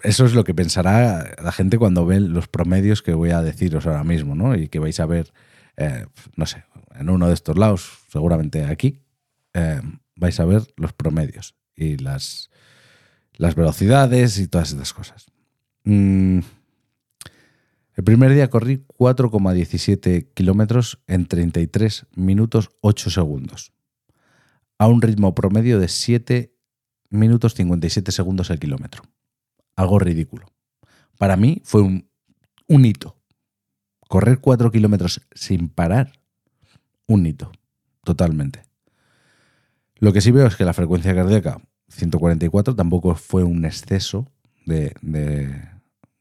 Eso 0.02 0.24
es 0.24 0.34
lo 0.34 0.44
que 0.44 0.54
pensará 0.54 1.34
la 1.42 1.52
gente 1.52 1.78
cuando 1.78 2.06
ve 2.06 2.20
los 2.20 2.48
promedios 2.48 3.02
que 3.02 3.14
voy 3.14 3.30
a 3.30 3.42
deciros 3.42 3.86
ahora 3.86 4.04
mismo, 4.04 4.34
¿no? 4.34 4.54
Y 4.54 4.68
que 4.68 4.78
vais 4.78 4.98
a 5.00 5.06
ver, 5.06 5.32
eh, 5.76 6.06
no 6.36 6.46
sé, 6.46 6.64
en 6.98 7.10
uno 7.10 7.28
de 7.28 7.34
estos 7.34 7.58
lados, 7.58 7.98
seguramente 8.08 8.64
aquí, 8.64 9.00
eh, 9.54 9.80
vais 10.16 10.40
a 10.40 10.44
ver 10.44 10.62
los 10.76 10.92
promedios 10.92 11.54
y 11.76 11.98
las, 11.98 12.50
las 13.34 13.54
velocidades 13.54 14.38
y 14.38 14.48
todas 14.48 14.70
estas 14.70 14.92
cosas. 14.92 15.26
Mm, 15.84 16.40
el 17.96 18.04
primer 18.04 18.32
día 18.32 18.48
corrí 18.48 18.84
4,17 18.96 20.32
kilómetros 20.32 21.02
en 21.06 21.26
33 21.26 22.06
minutos 22.14 22.70
8 22.80 23.10
segundos, 23.10 23.72
a 24.78 24.86
un 24.86 25.02
ritmo 25.02 25.34
promedio 25.34 25.78
de 25.78 25.88
7 25.88 26.54
minutos 27.10 27.54
57 27.54 28.12
segundos 28.12 28.50
el 28.50 28.58
kilómetro 28.58 29.02
algo 29.80 29.98
ridículo. 29.98 30.46
Para 31.18 31.36
mí 31.36 31.62
fue 31.64 31.82
un, 31.82 32.04
hito. 32.84 33.16
Correr 34.08 34.40
cuatro 34.40 34.70
kilómetros 34.70 35.22
sin 35.34 35.68
parar, 35.68 36.12
un 37.06 37.26
hito, 37.26 37.52
totalmente. 38.04 38.62
Lo 39.96 40.12
que 40.12 40.20
sí 40.20 40.30
veo 40.30 40.46
es 40.46 40.56
que 40.56 40.64
la 40.64 40.72
frecuencia 40.72 41.14
cardíaca, 41.14 41.60
144, 41.88 42.74
tampoco 42.74 43.14
fue 43.14 43.44
un 43.44 43.64
exceso 43.64 44.26
de, 44.66 44.94
de 45.02 45.68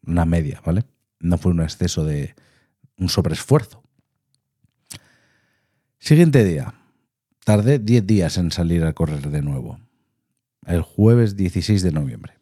una 0.03 0.25
media, 0.25 0.61
¿vale? 0.65 0.85
No 1.19 1.37
fue 1.37 1.51
un 1.51 1.61
exceso 1.61 2.03
de 2.03 2.35
un 2.97 3.09
sobreesfuerzo. 3.09 3.83
Siguiente 5.99 6.43
día. 6.43 6.73
Tardé 7.43 7.79
10 7.79 8.05
días 8.05 8.37
en 8.37 8.51
salir 8.51 8.83
a 8.83 8.93
correr 8.93 9.29
de 9.29 9.41
nuevo. 9.41 9.79
El 10.65 10.81
jueves 10.81 11.35
16 11.35 11.81
de 11.81 11.91
noviembre. 11.91 12.38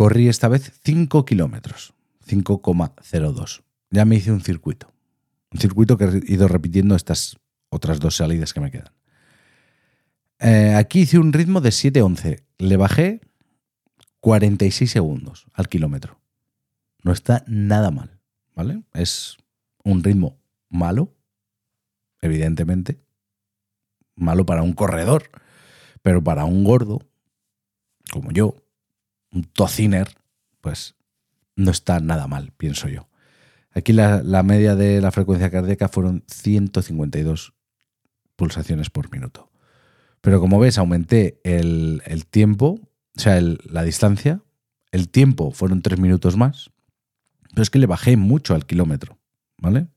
Corrí 0.00 0.28
esta 0.28 0.48
vez 0.48 0.72
5 0.82 1.26
kilómetros, 1.26 1.92
5,02. 2.26 3.62
Ya 3.90 4.06
me 4.06 4.16
hice 4.16 4.32
un 4.32 4.40
circuito. 4.40 4.90
Un 5.52 5.60
circuito 5.60 5.98
que 5.98 6.04
he 6.04 6.32
ido 6.32 6.48
repitiendo 6.48 6.96
estas 6.96 7.36
otras 7.68 8.00
dos 8.00 8.16
salidas 8.16 8.54
que 8.54 8.60
me 8.60 8.70
quedan. 8.70 8.94
Eh, 10.38 10.74
aquí 10.74 11.00
hice 11.00 11.18
un 11.18 11.34
ritmo 11.34 11.60
de 11.60 11.68
7,11. 11.68 12.42
Le 12.56 12.78
bajé 12.78 13.20
46 14.20 14.90
segundos 14.90 15.48
al 15.52 15.68
kilómetro. 15.68 16.18
No 17.02 17.12
está 17.12 17.44
nada 17.46 17.90
mal, 17.90 18.18
¿vale? 18.54 18.82
Es 18.94 19.36
un 19.84 20.02
ritmo 20.02 20.40
malo, 20.70 21.14
evidentemente. 22.22 23.02
Malo 24.14 24.46
para 24.46 24.62
un 24.62 24.72
corredor, 24.72 25.24
pero 26.00 26.24
para 26.24 26.46
un 26.46 26.64
gordo, 26.64 27.00
como 28.10 28.30
yo, 28.30 28.59
un 29.32 29.44
tociner, 29.44 30.08
pues 30.60 30.96
no 31.56 31.70
está 31.70 32.00
nada 32.00 32.26
mal, 32.26 32.52
pienso 32.56 32.88
yo. 32.88 33.08
Aquí 33.72 33.92
la, 33.92 34.22
la 34.22 34.42
media 34.42 34.74
de 34.74 35.00
la 35.00 35.12
frecuencia 35.12 35.50
cardíaca 35.50 35.88
fueron 35.88 36.24
152 36.26 37.54
pulsaciones 38.36 38.90
por 38.90 39.12
minuto. 39.12 39.50
Pero 40.20 40.40
como 40.40 40.58
ves, 40.58 40.78
aumenté 40.78 41.40
el, 41.44 42.02
el 42.04 42.26
tiempo, 42.26 42.80
o 43.16 43.20
sea, 43.20 43.40
la 43.40 43.82
distancia. 43.82 44.42
El 44.92 45.08
tiempo 45.08 45.52
fueron 45.52 45.82
tres 45.82 46.00
minutos 46.00 46.36
más. 46.36 46.70
Pero 47.50 47.62
es 47.62 47.70
que 47.70 47.78
le 47.78 47.86
bajé 47.86 48.16
mucho 48.16 48.54
al 48.54 48.66
kilómetro, 48.66 49.18
¿vale? 49.58 49.88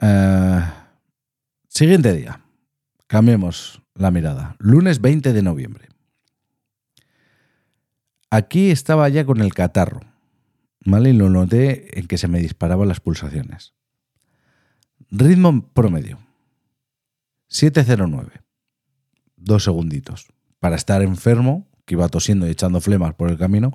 Eh, 0.00 0.60
siguiente 1.68 2.12
día. 2.12 2.40
Cambiemos 3.06 3.82
la 3.94 4.10
mirada. 4.10 4.56
Lunes 4.58 5.00
20 5.00 5.32
de 5.32 5.42
noviembre. 5.42 5.88
Aquí 8.30 8.70
estaba 8.70 9.08
ya 9.08 9.24
con 9.24 9.40
el 9.40 9.54
catarro, 9.54 10.00
¿vale? 10.84 11.10
Y 11.10 11.12
lo 11.12 11.30
noté 11.30 11.98
en 11.98 12.06
que 12.06 12.18
se 12.18 12.28
me 12.28 12.40
disparaban 12.40 12.88
las 12.88 13.00
pulsaciones. 13.00 13.74
Ritmo 15.10 15.68
promedio. 15.68 16.18
709. 17.48 18.42
Dos 19.36 19.64
segunditos. 19.64 20.26
Para 20.58 20.76
estar 20.76 21.02
enfermo, 21.02 21.66
que 21.84 21.94
iba 21.94 22.08
tosiendo 22.08 22.46
y 22.46 22.50
echando 22.50 22.80
flemas 22.80 23.14
por 23.14 23.30
el 23.30 23.38
camino, 23.38 23.72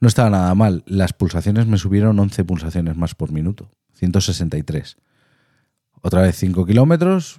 no 0.00 0.08
estaba 0.08 0.30
nada 0.30 0.54
mal. 0.54 0.84
Las 0.86 1.12
pulsaciones 1.12 1.66
me 1.66 1.78
subieron 1.78 2.18
11 2.18 2.44
pulsaciones 2.44 2.96
más 2.96 3.14
por 3.14 3.32
minuto. 3.32 3.70
163. 3.94 4.96
Otra 6.02 6.22
vez 6.22 6.36
5 6.36 6.66
kilómetros 6.66 7.38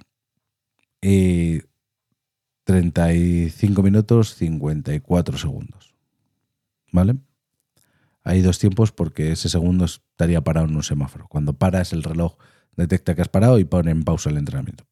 y 1.00 1.62
35 2.64 3.82
minutos 3.82 4.34
54 4.34 5.38
segundos. 5.38 5.95
¿Vale? 6.96 7.16
Hay 8.24 8.40
dos 8.40 8.58
tiempos 8.58 8.90
porque 8.90 9.32
ese 9.32 9.50
segundo 9.50 9.84
estaría 9.84 10.42
parado 10.42 10.66
en 10.66 10.76
un 10.76 10.82
semáforo. 10.82 11.28
Cuando 11.28 11.52
paras, 11.52 11.92
el 11.92 12.02
reloj 12.02 12.38
detecta 12.74 13.14
que 13.14 13.20
has 13.20 13.28
parado 13.28 13.58
y 13.58 13.64
pone 13.64 13.90
en 13.90 14.02
pausa 14.02 14.30
el 14.30 14.38
entrenamiento. 14.38 14.86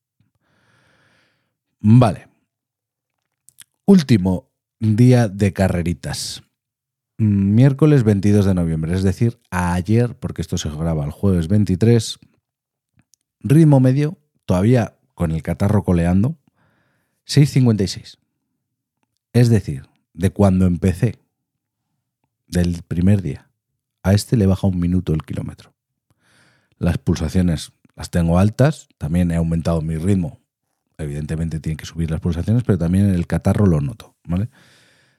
Vale. 1.80 2.28
Último 3.86 4.52
día 4.78 5.28
de 5.28 5.54
carreritas. 5.54 6.42
Mm, 7.16 7.54
Miércoles 7.54 8.04
22 8.04 8.44
de 8.44 8.54
noviembre, 8.54 8.92
es 8.92 9.02
decir, 9.02 9.40
ayer, 9.50 10.14
porque 10.18 10.42
esto 10.42 10.58
se 10.58 10.68
graba 10.68 11.06
el 11.06 11.10
jueves 11.10 11.48
23. 11.48 12.18
Ritmo 13.40 13.80
medio, 13.80 14.18
todavía 14.44 14.98
con 15.14 15.32
el 15.32 15.42
catarro 15.42 15.84
coleando, 15.84 16.36
6.56. 17.26 18.18
Es 19.32 19.48
decir, 19.48 19.88
de 20.12 20.30
cuando 20.30 20.66
empecé, 20.66 21.23
del 22.54 22.82
primer 22.86 23.20
día, 23.20 23.50
a 24.02 24.14
este 24.14 24.36
le 24.36 24.46
baja 24.46 24.66
un 24.66 24.78
minuto 24.78 25.12
el 25.12 25.24
kilómetro. 25.24 25.74
Las 26.78 26.98
pulsaciones 26.98 27.72
las 27.96 28.10
tengo 28.10 28.38
altas, 28.38 28.88
también 28.96 29.30
he 29.30 29.36
aumentado 29.36 29.82
mi 29.82 29.96
ritmo. 29.96 30.40
Evidentemente 30.96 31.60
tienen 31.60 31.76
que 31.76 31.86
subir 31.86 32.10
las 32.10 32.20
pulsaciones, 32.20 32.62
pero 32.62 32.78
también 32.78 33.10
el 33.10 33.26
catarro 33.26 33.66
lo 33.66 33.80
noto, 33.80 34.16
¿vale? 34.26 34.48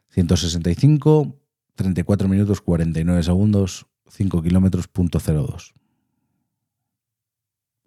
165, 0.09 1.35
34 1.75 2.27
minutos 2.27 2.61
49 2.61 3.23
segundos, 3.23 3.85
5 4.09 4.41
kilómetros, 4.41 4.87
punto 4.87 5.19
02. 5.19 5.73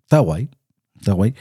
Está 0.00 0.18
guay, 0.18 0.50
está 0.96 1.12
guay. 1.12 1.34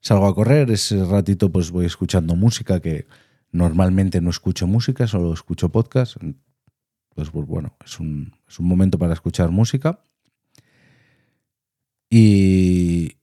Salgo 0.00 0.26
a 0.26 0.34
correr, 0.34 0.70
ese 0.70 1.04
ratito 1.04 1.52
pues 1.52 1.70
voy 1.70 1.86
escuchando 1.86 2.34
música 2.34 2.80
que 2.80 3.06
normalmente 3.50 4.20
no 4.22 4.30
escucho 4.30 4.66
música, 4.66 5.06
solo 5.06 5.34
escucho 5.34 5.68
podcast. 5.68 6.16
Pues, 7.14 7.30
pues 7.30 7.46
bueno, 7.46 7.76
es 7.84 8.00
un, 8.00 8.32
es 8.48 8.58
un 8.58 8.66
momento 8.66 8.98
para 8.98 9.12
escuchar 9.12 9.50
música. 9.50 10.04
Y, 12.10 13.16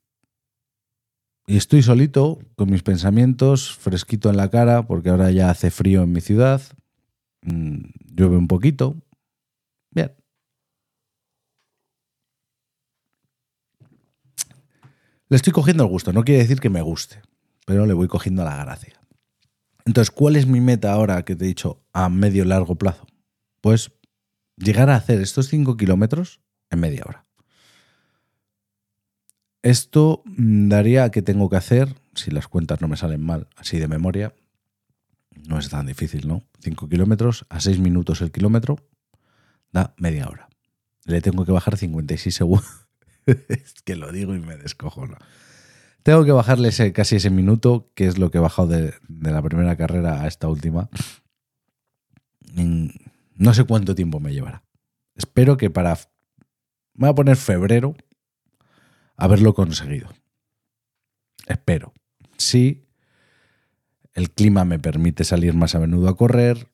y 1.47 1.57
estoy 1.57 1.81
solito, 1.81 2.39
con 2.55 2.69
mis 2.69 2.83
pensamientos, 2.83 3.75
fresquito 3.75 4.29
en 4.29 4.37
la 4.37 4.49
cara, 4.49 4.87
porque 4.87 5.09
ahora 5.09 5.31
ya 5.31 5.49
hace 5.49 5.71
frío 5.71 6.03
en 6.03 6.11
mi 6.11 6.21
ciudad. 6.21 6.61
Mm, 7.41 7.81
llueve 8.15 8.37
un 8.37 8.47
poquito. 8.47 8.97
Bien. 9.91 10.11
Le 15.29 15.35
estoy 15.35 15.53
cogiendo 15.53 15.83
el 15.83 15.89
gusto, 15.89 16.11
no 16.11 16.23
quiere 16.23 16.41
decir 16.41 16.59
que 16.59 16.69
me 16.69 16.81
guste, 16.81 17.21
pero 17.65 17.85
le 17.85 17.93
voy 17.93 18.07
cogiendo 18.07 18.43
la 18.43 18.57
gracia. 18.57 18.99
Entonces, 19.85 20.11
¿cuál 20.11 20.35
es 20.35 20.47
mi 20.47 20.61
meta 20.61 20.91
ahora 20.91 21.23
que 21.23 21.35
te 21.35 21.45
he 21.45 21.47
dicho 21.47 21.81
a 21.93 22.09
medio 22.09 22.45
largo 22.45 22.75
plazo? 22.75 23.08
Pues 23.61 23.91
llegar 24.55 24.89
a 24.89 24.95
hacer 24.95 25.21
estos 25.21 25.47
5 25.47 25.77
kilómetros 25.77 26.41
en 26.69 26.79
media 26.79 27.03
hora. 27.05 27.25
Esto 29.61 30.23
mm, 30.25 30.69
daría 30.69 31.09
que 31.11 31.21
tengo 31.21 31.49
que 31.49 31.57
hacer, 31.57 31.95
si 32.15 32.31
las 32.31 32.47
cuentas 32.47 32.81
no 32.81 32.87
me 32.87 32.97
salen 32.97 33.21
mal, 33.21 33.47
así 33.55 33.77
de 33.77 33.87
memoria, 33.87 34.33
no 35.47 35.59
es 35.59 35.69
tan 35.69 35.85
difícil, 35.85 36.27
¿no? 36.27 36.43
5 36.61 36.87
kilómetros 36.87 37.45
a 37.49 37.59
6 37.59 37.79
minutos 37.79 38.21
el 38.21 38.31
kilómetro 38.31 38.77
da 39.71 39.93
media 39.97 40.27
hora. 40.27 40.49
Le 41.05 41.21
tengo 41.21 41.45
que 41.45 41.51
bajar 41.51 41.77
56 41.77 42.35
segundos. 42.35 42.87
es 43.25 43.73
que 43.83 43.95
lo 43.95 44.11
digo 44.11 44.35
y 44.35 44.39
me 44.39 44.57
descojo, 44.57 45.07
¿no? 45.07 45.17
Tengo 46.03 46.23
que 46.23 46.31
bajarle 46.31 46.71
casi 46.93 47.17
ese 47.17 47.29
minuto, 47.29 47.91
que 47.93 48.07
es 48.07 48.17
lo 48.17 48.31
que 48.31 48.37
he 48.37 48.41
bajado 48.41 48.67
de 48.67 48.93
la 49.09 49.41
primera 49.41 49.75
carrera 49.75 50.21
a 50.21 50.27
esta 50.27 50.47
última. 50.47 50.89
No 53.39 53.53
sé 53.53 53.63
cuánto 53.63 53.95
tiempo 53.95 54.19
me 54.19 54.33
llevará. 54.33 54.63
Espero 55.15 55.55
que 55.55 55.69
para... 55.69 55.95
Me 56.93 57.07
voy 57.07 57.09
a 57.09 57.15
poner 57.15 57.37
febrero 57.37 57.95
haberlo 59.15 59.53
conseguido. 59.53 60.09
Espero. 61.47 61.93
Si 62.37 62.85
el 64.13 64.29
clima 64.29 64.65
me 64.65 64.77
permite 64.77 65.23
salir 65.23 65.53
más 65.53 65.73
a 65.73 65.79
menudo 65.79 66.09
a 66.09 66.17
correr, 66.17 66.67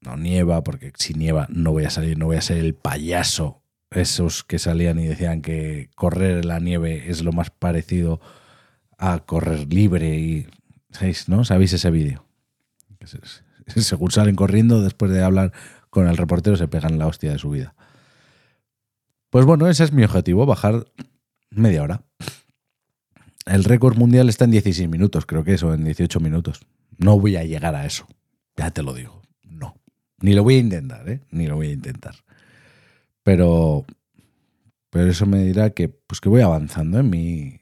no 0.00 0.16
nieva, 0.16 0.64
porque 0.64 0.90
si 0.96 1.12
nieva 1.12 1.46
no 1.50 1.72
voy 1.72 1.84
a 1.84 1.90
salir, 1.90 2.16
no 2.16 2.26
voy 2.26 2.36
a 2.36 2.42
ser 2.42 2.56
el 2.56 2.74
payaso. 2.74 3.62
Esos 3.90 4.42
que 4.42 4.58
salían 4.58 4.98
y 4.98 5.06
decían 5.06 5.42
que 5.42 5.90
correr 5.96 6.38
en 6.38 6.48
la 6.48 6.60
nieve 6.60 7.10
es 7.10 7.22
lo 7.22 7.32
más 7.32 7.50
parecido 7.50 8.22
a 8.96 9.18
correr 9.18 9.70
libre 9.70 10.16
y 10.16 10.46
¿sabéis, 10.92 11.28
no? 11.28 11.44
¿Sabéis 11.44 11.74
ese 11.74 11.90
vídeo? 11.90 12.24
Según 13.66 14.10
salen 14.10 14.34
corriendo, 14.34 14.80
después 14.80 15.12
de 15.12 15.22
hablar 15.22 15.52
con 15.90 16.08
el 16.08 16.16
reportero, 16.16 16.56
se 16.56 16.68
pegan 16.68 16.98
la 16.98 17.06
hostia 17.06 17.32
de 17.32 17.38
su 17.38 17.50
vida. 17.50 17.74
Pues 19.28 19.44
bueno, 19.44 19.68
ese 19.68 19.84
es 19.84 19.92
mi 19.92 20.04
objetivo, 20.04 20.46
bajar 20.46 20.86
media 21.50 21.82
hora. 21.82 22.02
El 23.46 23.64
récord 23.64 23.96
mundial 23.96 24.28
está 24.28 24.44
en 24.44 24.52
16 24.52 24.88
minutos, 24.88 25.26
creo 25.26 25.44
que 25.44 25.54
eso, 25.54 25.74
en 25.74 25.84
18 25.84 26.20
minutos. 26.20 26.60
No 26.98 27.18
voy 27.18 27.36
a 27.36 27.44
llegar 27.44 27.74
a 27.74 27.86
eso, 27.86 28.06
ya 28.56 28.70
te 28.70 28.82
lo 28.82 28.94
digo. 28.94 29.22
No. 29.42 29.76
Ni 30.20 30.34
lo 30.34 30.42
voy 30.42 30.56
a 30.56 30.58
intentar, 30.58 31.08
¿eh? 31.08 31.20
Ni 31.30 31.46
lo 31.46 31.56
voy 31.56 31.68
a 31.68 31.72
intentar. 31.72 32.14
Pero, 33.22 33.84
pero 34.90 35.10
eso 35.10 35.26
me 35.26 35.44
dirá 35.44 35.70
que, 35.70 35.88
pues 35.88 36.20
que 36.20 36.28
voy 36.28 36.42
avanzando 36.42 36.98
en 36.98 37.10
mi... 37.10 37.60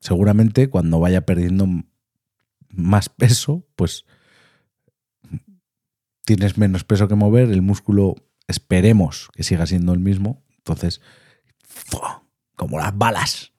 Seguramente 0.00 0.68
cuando 0.68 0.98
vaya 0.98 1.24
perdiendo 1.24 1.68
más 2.68 3.08
peso, 3.08 3.64
pues 3.76 4.04
tienes 6.24 6.58
menos 6.58 6.84
peso 6.84 7.08
que 7.08 7.14
mover, 7.14 7.50
el 7.50 7.62
músculo 7.62 8.14
esperemos 8.46 9.28
que 9.34 9.42
siga 9.42 9.66
siendo 9.66 9.92
el 9.92 10.00
mismo, 10.00 10.42
entonces, 10.58 11.00
como 12.56 12.78
las 12.78 12.96
balas. 12.96 13.52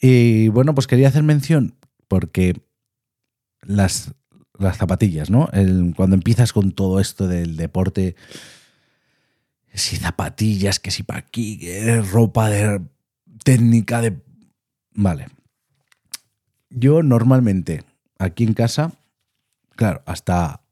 Y 0.00 0.48
bueno, 0.48 0.74
pues 0.74 0.86
quería 0.86 1.08
hacer 1.08 1.22
mención 1.22 1.76
porque 2.06 2.60
las, 3.62 4.12
las 4.58 4.76
zapatillas, 4.76 5.30
¿no? 5.30 5.48
Cuando 5.96 6.14
empiezas 6.14 6.52
con 6.52 6.72
todo 6.72 7.00
esto 7.00 7.26
del 7.26 7.56
deporte, 7.56 8.16
si 9.74 9.96
zapatillas, 9.96 10.80
que 10.80 10.90
si 10.90 11.02
para 11.02 11.20
aquí, 11.20 11.60
ropa 12.10 12.48
de 12.48 12.80
técnica 13.44 14.00
de... 14.00 14.20
Vale. 14.92 15.28
Yo 16.70 17.02
normalmente 17.02 17.84
aquí 18.18 18.44
en 18.44 18.54
casa, 18.54 18.92
claro, 19.74 20.02
hasta 20.06 20.62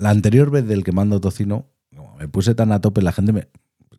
la 0.00 0.10
anterior 0.10 0.50
vez 0.50 0.66
del 0.66 0.82
que 0.82 0.92
mando 0.92 1.20
tocino, 1.20 1.68
me 2.18 2.26
puse 2.28 2.54
tan 2.54 2.72
a 2.72 2.80
tope, 2.80 3.02
la 3.02 3.12
gente 3.12 3.32
me... 3.32 3.48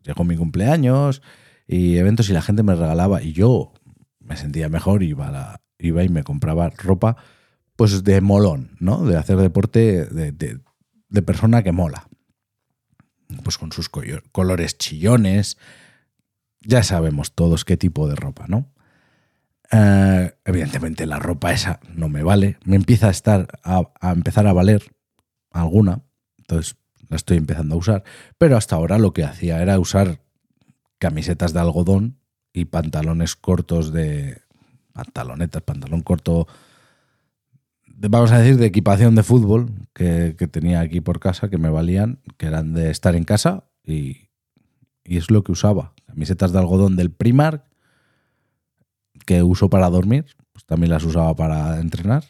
Llegó 0.04 0.24
mi 0.24 0.36
cumpleaños 0.36 1.22
y 1.68 1.96
eventos 1.96 2.28
y 2.28 2.32
la 2.32 2.42
gente 2.42 2.62
me 2.64 2.74
regalaba 2.74 3.22
y 3.22 3.32
yo 3.32 3.72
me 4.18 4.36
sentía 4.36 4.68
mejor, 4.68 5.02
iba, 5.04 5.60
iba 5.78 6.02
y 6.04 6.08
me 6.08 6.24
compraba 6.24 6.70
ropa 6.70 7.16
pues 7.76 8.02
de 8.04 8.20
molón, 8.20 8.76
¿no? 8.80 9.04
De 9.04 9.16
hacer 9.16 9.36
deporte 9.38 10.04
de, 10.06 10.32
de- 10.32 10.58
de 11.08 11.22
persona 11.22 11.62
que 11.62 11.72
mola. 11.72 12.08
pues 13.44 13.58
con 13.58 13.70
sus 13.72 13.88
colores 13.88 14.76
chillones. 14.78 15.56
Ya 16.60 16.82
sabemos 16.82 17.32
todos 17.34 17.64
qué 17.64 17.76
tipo 17.76 18.08
de 18.08 18.14
ropa, 18.16 18.46
¿no? 18.48 18.72
Eh, 19.70 20.32
evidentemente 20.44 21.06
la 21.06 21.18
ropa 21.18 21.52
esa 21.52 21.80
no 21.94 22.08
me 22.08 22.22
vale. 22.22 22.58
Me 22.64 22.76
empieza 22.76 23.08
a 23.08 23.10
estar 23.10 23.46
a, 23.62 23.84
empezar 24.12 24.46
a 24.46 24.52
valer 24.52 24.82
alguna. 25.52 26.02
Entonces 26.38 26.76
la 27.08 27.16
estoy 27.16 27.36
empezando 27.36 27.74
a 27.74 27.78
usar. 27.78 28.04
Pero 28.38 28.56
hasta 28.56 28.76
ahora 28.76 28.98
lo 28.98 29.12
que 29.12 29.24
hacía 29.24 29.62
era 29.62 29.78
usar 29.78 30.20
camisetas 30.98 31.52
de 31.52 31.60
algodón 31.60 32.18
y 32.52 32.66
pantalones 32.66 33.36
cortos 33.36 33.92
de. 33.92 34.40
pantalonetas, 34.92 35.62
pantalón 35.62 36.02
corto. 36.02 36.46
vamos 37.86 38.32
a 38.32 38.38
decir, 38.38 38.56
de 38.56 38.66
equipación 38.66 39.14
de 39.14 39.22
fútbol 39.22 39.70
que, 39.94 40.36
que, 40.38 40.48
tenía 40.48 40.80
aquí 40.80 41.00
por 41.00 41.20
casa, 41.20 41.48
que 41.48 41.58
me 41.58 41.70
valían, 41.70 42.20
que 42.36 42.46
eran 42.46 42.74
de 42.74 42.90
estar 42.90 43.14
en 43.14 43.24
casa 43.24 43.64
y, 43.84 44.28
y 45.04 45.16
es 45.16 45.30
lo 45.30 45.42
que 45.42 45.52
usaba. 45.52 45.94
Camisetas 46.06 46.52
de 46.52 46.58
algodón 46.58 46.96
del 46.96 47.10
Primark 47.10 47.64
que 49.26 49.42
uso 49.42 49.70
para 49.70 49.88
dormir, 49.88 50.26
pues 50.52 50.64
también 50.64 50.90
las 50.90 51.04
usaba 51.04 51.34
para 51.34 51.80
entrenar. 51.80 52.24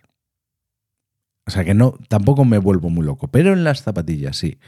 O 1.47 1.51
sea 1.51 1.65
que 1.65 1.75
no, 1.75 1.99
tampoco 2.09 2.45
me 2.45 2.59
vuelvo 2.59 2.91
muy 2.91 3.05
loco. 3.05 3.29
Pero 3.29 3.53
en 3.53 3.65
las 3.65 3.83
zapatillas 3.83 4.37
sí. 4.37 4.59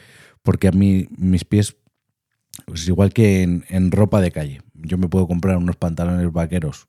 Porque 0.43 0.69
a 0.69 0.73
mí 0.73 1.09
mis 1.17 1.45
pies, 1.45 1.77
pues 2.67 2.87
igual 2.89 3.13
que 3.13 3.43
en, 3.43 3.91
ropa 3.91 4.21
de 4.21 4.33
calle. 4.33 4.63
Yo 4.75 4.99
me 4.99 5.09
puedo 5.09 5.27
comprar 5.27 5.57
unos 5.57 5.77
pantalones 5.77 6.31
vaqueros 6.33 6.89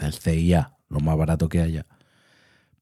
del 0.00 0.12
CIA, 0.12 0.76
lo 0.88 1.00
más 1.00 1.16
barato 1.16 1.48
que 1.48 1.60
haya. 1.60 1.86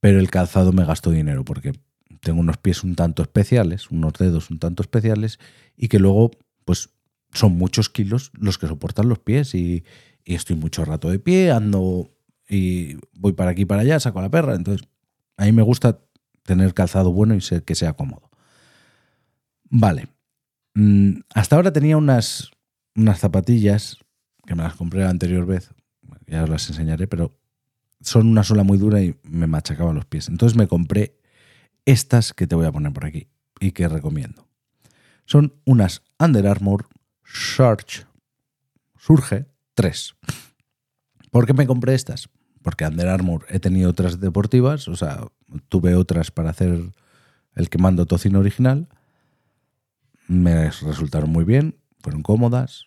Pero 0.00 0.20
el 0.20 0.30
calzado 0.30 0.72
me 0.72 0.84
gasto 0.84 1.10
dinero 1.10 1.44
porque 1.44 1.72
tengo 2.20 2.40
unos 2.40 2.56
pies 2.58 2.84
un 2.84 2.94
tanto 2.94 3.22
especiales, 3.22 3.90
unos 3.90 4.14
dedos 4.14 4.50
un 4.50 4.58
tanto 4.58 4.82
especiales 4.82 5.38
y 5.76 5.88
que 5.88 5.98
luego, 5.98 6.30
pues 6.64 6.90
son 7.32 7.58
muchos 7.58 7.90
kilos 7.90 8.30
los 8.34 8.56
que 8.56 8.66
soportan 8.66 9.08
los 9.08 9.18
pies 9.18 9.54
y, 9.54 9.84
y 10.24 10.34
estoy 10.34 10.56
mucho 10.56 10.84
rato 10.84 11.10
de 11.10 11.18
pie, 11.18 11.50
ando 11.50 12.10
y 12.48 12.96
voy 13.14 13.32
para 13.32 13.50
aquí 13.50 13.64
para 13.64 13.82
allá, 13.82 14.00
saco 14.00 14.20
la 14.20 14.30
perra. 14.30 14.54
Entonces, 14.54 14.88
a 15.36 15.44
mí 15.44 15.52
me 15.52 15.62
gusta 15.62 16.00
tener 16.46 16.74
calzado 16.74 17.12
bueno 17.12 17.34
y 17.34 17.40
ser, 17.40 17.64
que 17.64 17.74
sea 17.74 17.92
cómodo. 17.92 18.30
Vale. 19.68 20.08
Mm, 20.74 21.20
hasta 21.34 21.56
ahora 21.56 21.72
tenía 21.72 21.96
unas, 21.96 22.50
unas 22.94 23.18
zapatillas 23.18 23.98
que 24.46 24.54
me 24.54 24.62
las 24.62 24.74
compré 24.74 25.00
la 25.00 25.10
anterior 25.10 25.44
vez, 25.44 25.70
ya 26.26 26.44
os 26.44 26.48
las 26.48 26.68
enseñaré, 26.68 27.06
pero 27.06 27.36
son 28.00 28.28
una 28.28 28.44
sola 28.44 28.62
muy 28.62 28.78
dura 28.78 29.02
y 29.02 29.16
me 29.24 29.46
machacaban 29.46 29.94
los 29.94 30.06
pies. 30.06 30.28
Entonces 30.28 30.56
me 30.56 30.68
compré 30.68 31.18
estas 31.84 32.32
que 32.32 32.46
te 32.46 32.54
voy 32.54 32.66
a 32.66 32.72
poner 32.72 32.92
por 32.92 33.06
aquí 33.06 33.28
y 33.60 33.72
que 33.72 33.88
recomiendo. 33.88 34.48
Son 35.24 35.54
unas 35.64 36.02
Under 36.18 36.46
Armour 36.46 36.86
Surge, 37.24 38.06
Surge 38.96 39.46
3. 39.74 40.14
¿Por 41.30 41.46
qué 41.46 41.52
me 41.52 41.66
compré 41.66 41.94
estas? 41.94 42.28
Porque 42.66 42.84
Under 42.84 43.06
Armour 43.06 43.46
he 43.48 43.60
tenido 43.60 43.88
otras 43.88 44.18
deportivas, 44.18 44.88
o 44.88 44.96
sea, 44.96 45.28
tuve 45.68 45.94
otras 45.94 46.32
para 46.32 46.50
hacer 46.50 46.90
el 47.54 47.68
que 47.68 47.78
mando 47.78 48.06
tocino 48.06 48.40
original. 48.40 48.88
Me 50.26 50.68
resultaron 50.72 51.30
muy 51.30 51.44
bien, 51.44 51.76
fueron 52.00 52.24
cómodas, 52.24 52.86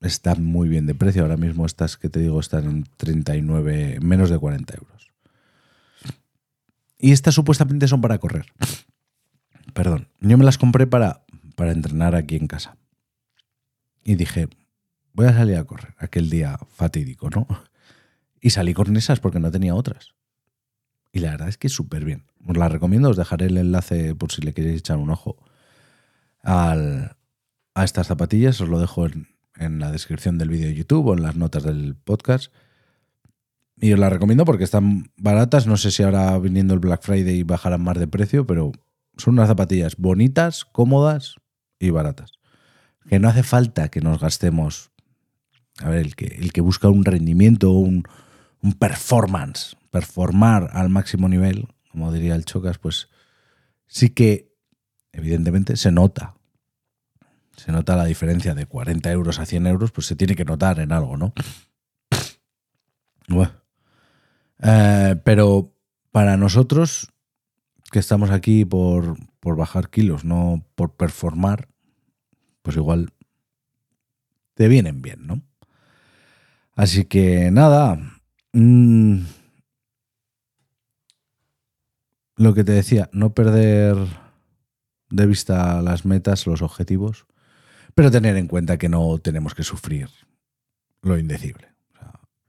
están 0.00 0.44
muy 0.44 0.68
bien 0.68 0.86
de 0.86 0.94
precio. 0.94 1.22
Ahora 1.22 1.36
mismo 1.36 1.66
estas 1.66 1.96
que 1.96 2.08
te 2.08 2.20
digo 2.20 2.38
están 2.38 2.66
en 2.66 2.84
39, 2.96 3.98
menos 4.00 4.30
de 4.30 4.38
40 4.38 4.74
euros. 4.76 5.10
Y 6.96 7.10
estas 7.10 7.34
supuestamente 7.34 7.88
son 7.88 8.00
para 8.00 8.18
correr. 8.18 8.46
Perdón, 9.74 10.06
yo 10.20 10.38
me 10.38 10.44
las 10.44 10.56
compré 10.56 10.86
para, 10.86 11.24
para 11.56 11.72
entrenar 11.72 12.14
aquí 12.14 12.36
en 12.36 12.46
casa. 12.46 12.76
Y 14.04 14.14
dije, 14.14 14.48
voy 15.14 15.26
a 15.26 15.32
salir 15.32 15.56
a 15.56 15.64
correr 15.64 15.96
aquel 15.98 16.30
día 16.30 16.60
fatídico, 16.76 17.28
¿no? 17.28 17.48
Y 18.44 18.50
salí 18.50 18.74
con 18.74 18.94
esas 18.98 19.20
porque 19.20 19.40
no 19.40 19.50
tenía 19.50 19.74
otras. 19.74 20.12
Y 21.12 21.20
la 21.20 21.30
verdad 21.30 21.48
es 21.48 21.56
que 21.56 21.68
es 21.68 21.72
súper 21.72 22.04
bien. 22.04 22.26
Os 22.46 22.58
la 22.58 22.68
recomiendo, 22.68 23.08
os 23.08 23.16
dejaré 23.16 23.46
el 23.46 23.56
enlace 23.56 24.14
por 24.14 24.32
si 24.32 24.42
le 24.42 24.52
queréis 24.52 24.80
echar 24.80 24.98
un 24.98 25.08
ojo 25.08 25.38
a 26.42 27.16
estas 27.82 28.06
zapatillas. 28.06 28.60
Os 28.60 28.68
lo 28.68 28.78
dejo 28.78 29.06
en, 29.06 29.28
en 29.56 29.78
la 29.78 29.90
descripción 29.90 30.36
del 30.36 30.50
vídeo 30.50 30.66
de 30.66 30.74
YouTube 30.74 31.06
o 31.06 31.14
en 31.14 31.22
las 31.22 31.36
notas 31.36 31.62
del 31.62 31.96
podcast. 31.96 32.52
Y 33.78 33.94
os 33.94 33.98
la 33.98 34.10
recomiendo 34.10 34.44
porque 34.44 34.64
están 34.64 35.10
baratas. 35.16 35.66
No 35.66 35.78
sé 35.78 35.90
si 35.90 36.02
ahora 36.02 36.38
viniendo 36.38 36.74
el 36.74 36.80
Black 36.80 37.02
Friday 37.02 37.44
bajarán 37.44 37.80
más 37.80 37.98
de 37.98 38.08
precio, 38.08 38.46
pero 38.46 38.72
son 39.16 39.34
unas 39.34 39.48
zapatillas 39.48 39.96
bonitas, 39.96 40.66
cómodas 40.66 41.36
y 41.78 41.88
baratas. 41.88 42.32
Que 43.08 43.18
no 43.18 43.30
hace 43.30 43.42
falta 43.42 43.88
que 43.88 44.02
nos 44.02 44.20
gastemos 44.20 44.90
a 45.80 45.88
ver, 45.88 46.00
el 46.00 46.14
que, 46.14 46.26
el 46.26 46.52
que 46.52 46.60
busca 46.60 46.90
un 46.90 47.06
rendimiento, 47.06 47.70
un, 47.70 48.04
un 48.64 48.72
performance, 48.72 49.76
performar 49.90 50.70
al 50.72 50.88
máximo 50.88 51.28
nivel, 51.28 51.68
como 51.90 52.10
diría 52.10 52.34
el 52.34 52.46
Chocas, 52.46 52.78
pues 52.78 53.10
sí 53.86 54.08
que 54.08 54.56
evidentemente 55.12 55.76
se 55.76 55.92
nota. 55.92 56.34
Se 57.56 57.70
nota 57.72 57.94
la 57.94 58.06
diferencia 58.06 58.54
de 58.54 58.64
40 58.64 59.12
euros 59.12 59.38
a 59.38 59.44
100 59.44 59.66
euros, 59.66 59.92
pues 59.92 60.06
se 60.06 60.16
tiene 60.16 60.34
que 60.34 60.46
notar 60.46 60.80
en 60.80 60.92
algo, 60.92 61.18
¿no? 61.18 61.34
Eh, 64.62 65.20
pero 65.22 65.74
para 66.10 66.38
nosotros, 66.38 67.12
que 67.92 67.98
estamos 67.98 68.30
aquí 68.30 68.64
por, 68.64 69.16
por 69.40 69.56
bajar 69.56 69.90
kilos, 69.90 70.24
no 70.24 70.64
por 70.74 70.96
performar, 70.96 71.68
pues 72.62 72.76
igual 72.76 73.12
te 74.54 74.68
vienen 74.68 75.02
bien, 75.02 75.26
¿no? 75.26 75.42
Así 76.74 77.04
que 77.04 77.50
nada. 77.50 78.13
Mm, 78.54 79.24
lo 82.36 82.54
que 82.54 82.62
te 82.62 82.70
decía, 82.70 83.10
no 83.12 83.34
perder 83.34 83.96
de 85.10 85.26
vista 85.26 85.82
las 85.82 86.04
metas, 86.04 86.46
los 86.46 86.62
objetivos, 86.62 87.26
pero 87.96 88.12
tener 88.12 88.36
en 88.36 88.46
cuenta 88.46 88.78
que 88.78 88.88
no 88.88 89.18
tenemos 89.18 89.54
que 89.56 89.64
sufrir 89.64 90.08
lo 91.02 91.18
indecible. 91.18 91.74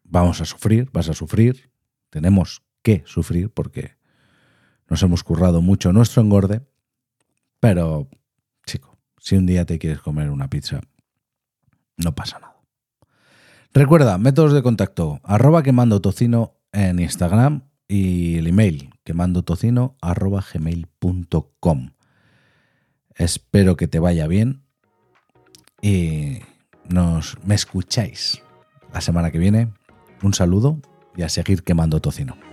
vamos 0.04 0.40
a 0.42 0.46
sufrir, 0.46 0.90
vas 0.94 1.10
a 1.10 1.14
sufrir, 1.14 1.72
tenemos 2.12 2.62
que 2.84 3.04
sufrir 3.08 3.50
porque 3.50 3.98
nos 4.88 5.02
hemos 5.02 5.24
currado 5.24 5.62
mucho 5.62 5.92
nuestro 5.92 6.22
engorde, 6.22 6.62
pero 7.60 8.08
chico, 8.68 8.96
si 9.18 9.36
un 9.36 9.48
día 9.48 9.66
te 9.66 9.80
quieres 9.80 10.02
comer 10.02 10.30
una 10.30 10.50
pizza, 10.52 10.82
no 11.98 12.14
pasa 12.14 12.40
nada. 12.40 12.55
Recuerda, 13.76 14.18
métodos 14.18 14.54
de 14.54 14.64
contacto, 14.64 15.20
arroba 15.22 15.62
quemando 15.62 16.00
tocino 16.00 16.54
en 16.72 16.98
Instagram 16.98 17.64
y 17.90 18.38
el 18.38 18.48
email 18.48 18.92
quemando 19.04 19.44
tocino 19.44 19.98
arroba 20.00 20.42
gmail.com. 20.54 21.90
Espero 23.16 23.76
que 23.76 23.90
te 23.90 24.00
vaya 24.00 24.28
bien 24.28 24.64
y 25.82 26.38
nos 26.88 27.38
me 27.44 27.56
escucháis 27.56 28.42
la 28.94 29.02
semana 29.02 29.30
que 29.30 29.40
viene. 29.40 29.74
Un 30.24 30.34
saludo 30.34 30.80
y 31.18 31.24
a 31.24 31.30
seguir 31.30 31.64
quemando 31.64 32.00
tocino. 32.00 32.45